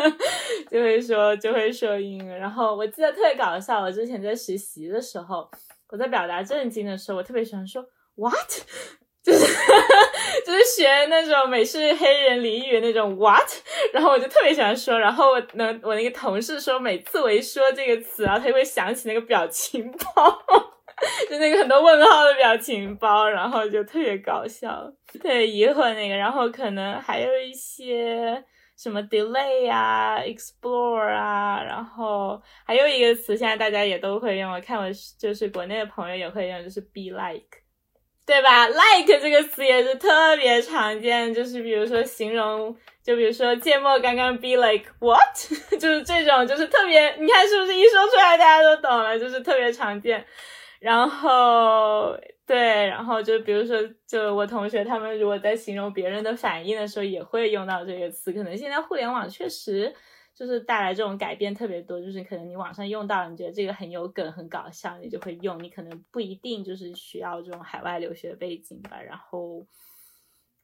[0.70, 2.30] 就会说就会说英语。
[2.30, 5.50] 然后我记得特别搞笑，我之前在实习的时候，
[5.90, 7.84] 我在表达震惊的时候，我特别喜欢说
[8.14, 8.48] what，
[9.26, 9.40] 就是
[10.46, 13.50] 就是学那种美式黑人俚语那种 what，
[13.92, 15.00] 然后我就特别喜欢说。
[15.00, 20.73] 然后我能我那个同事说，每次我一说这个词，然后他就会想起那个表情包。
[21.30, 28.44] 就那个很多问号的表情包，然后就特别搞笑，特别疑惑那个，然后可能还有一些
[28.78, 34.86] 什么 delay 啊，explore 啊，然后还有一个词，现在大家也都会用，我看我
[35.20, 37.60] 就是国内的朋友也会用，就是 be like，
[38.26, 45.36] 对吧？like 这个词也是特别常见，就是比如说形容，就比如说芥末刚刚 be like what，
[45.78, 50.26] 就是这种，就是特别，你看是不是一说出来大家都懂了，就是特别常见。
[50.84, 52.14] 然后
[52.46, 52.58] 对，
[52.88, 58.34] 然后就比如说，就我同学他们如果在形容别人的反应的时候，也会用到这个词。
[58.34, 59.96] 可能现在互联网确实
[60.36, 65.58] 就是带来这种改变特别多，就是可能你网上用到，你觉得这个很有梗、很搞笑，你就会用。
[65.64, 69.02] 你可能不一定就是需要这种海外留学背景吧。
[69.02, 69.66] 然后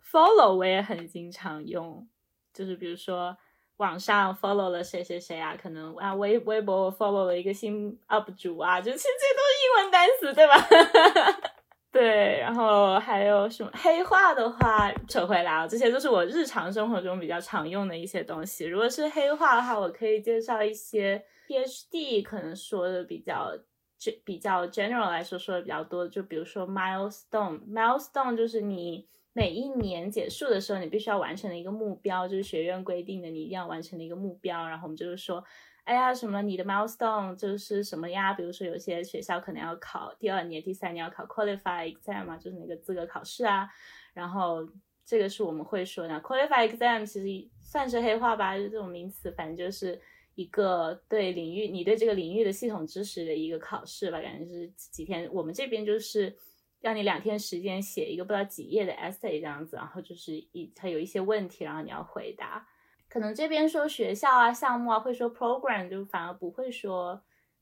[0.03, 2.05] follow 我也很经常用，
[2.53, 3.38] 就是比如说。
[3.80, 5.56] 网上 follow 了谁谁谁啊？
[5.62, 11.50] 可能啊微微博我 follow 了一个新 up 主啊，就其实这些都是英文单词，对吧？
[11.90, 18.66] 对，然后还有什么黑话的话，扯回来啊，这些都是我日常生活中比较常用的一些东西。
[18.66, 23.58] 如果是黑话的话，我可以介绍一些 PhD 可能说的比较
[23.98, 29.08] 就比较 general 来说说的比较多，就比如说 milestone，milestone 就是你。
[29.34, 34.68] 每一年结束的时候，你必须要完成的一个目标，就是学院规定的你一定要完成的一个目标。
[34.68, 35.44] 然后我们就是说，
[35.84, 38.34] 哎呀，什么你的 milestone 就是什么呀？
[38.34, 43.70] 比如说有些学校可能要考第二年、第三年要考 qualify exam 嘛，就是那个资格考试啊。
[44.14, 44.68] 然后
[45.06, 50.00] 这个是我们会说的 qualify exam，其实算是黑话吧，就这种名词，反正就是。
[50.36, 55.30] 一个对领域你对这个领域的系统知识的一个考试吧，感觉是几天。
[55.34, 56.34] 我们这边就是
[56.82, 62.68] 让你两天时间写一个不知道几页的 essay 这样子，然后就是一它有一些问题，然后你要回答。
[63.08, 67.22] 可能这边说学校啊、项目啊会说 program，就反而不会说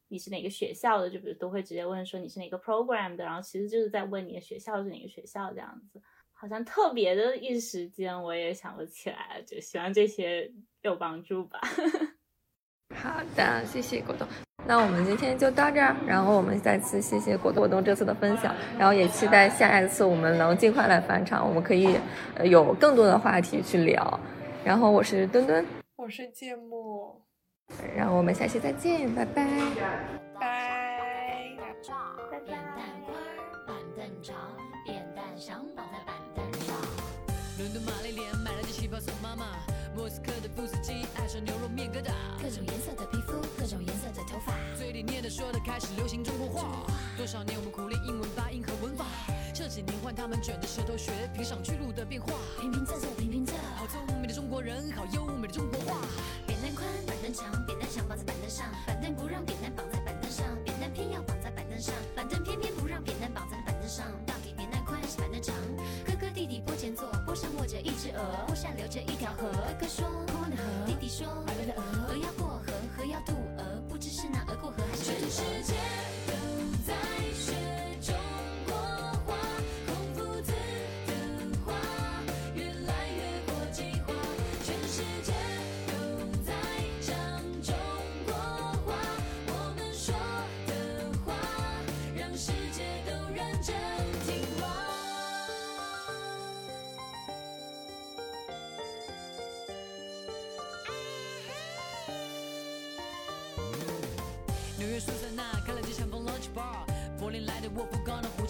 [0.10, 6.02] 你是哪个学校的，就比如都会直接问说你是哪个 program 的，然后其实就是在问你的学校是哪个学校这样子。
[6.34, 10.52] 好像特别的一时间我也想不起来，就希望这些
[10.82, 11.60] 有帮助吧。
[12.94, 14.47] 好的，谢谢果冻。
[14.68, 21.98] 那我们今天就到这儿，然后我们再次谢谢果冻这次的分享，然后也期待下一次我们能尽快来返场，我们可以
[22.44, 24.20] 有更多的话题去聊。
[24.66, 25.66] 然后我是墩墩，
[25.96, 27.22] 我是芥末，
[27.96, 29.50] 然后我们下期再见，拜拜，拜，
[30.38, 30.68] 拜拜。
[39.96, 44.54] 莫斯科的布斯基爱上牛肉面疙瘩，各种颜色的皮肤，各种颜色的头发，
[44.88, 46.88] 嘴里念的说的开始流行中国话。
[47.18, 49.04] 多少年我们苦练英文发音和文法，
[49.54, 52.32] 这几年换他们卷着舌头学平上去路的变化。
[52.62, 56.00] 平平仄仄平平仄，好聪明的中国人，好优美的中国话。
[56.48, 64.08] 扁担宽，板凳长，扁担想绑在板凳上，板凳不让扁担绑在板凳上，扁担偏要绑在板凳上，板凳偏偏不让扁担绑在板凳上。
[64.26, 65.54] 到底扁担宽还是板凳长？
[66.08, 69.52] 哥哥弟弟坡前坐，坡上卧着一只鹅，坡下流着一条河。
[69.52, 70.08] 哥哥说。
[70.08, 70.88] 河。
[70.88, 72.57] 弟弟说，鹅要过
[72.98, 75.76] 河，要渡鹅，不知是那鹅过河还是全世界
[76.26, 76.34] 都
[76.88, 76.94] 在
[77.34, 77.54] 学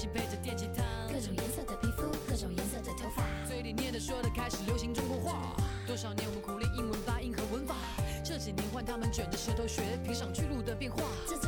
[0.08, 5.56] 夫冈的胡琴配着电吉他，各种颜色的皮肤，各种颜色的头发，嘴里念的说的开始流行中国话。
[5.86, 7.76] 多少年我们苦练英文发音和文法，
[8.24, 11.02] 这几年换他们卷着舌头学平上去路的变化。
[11.26, 11.47] 仄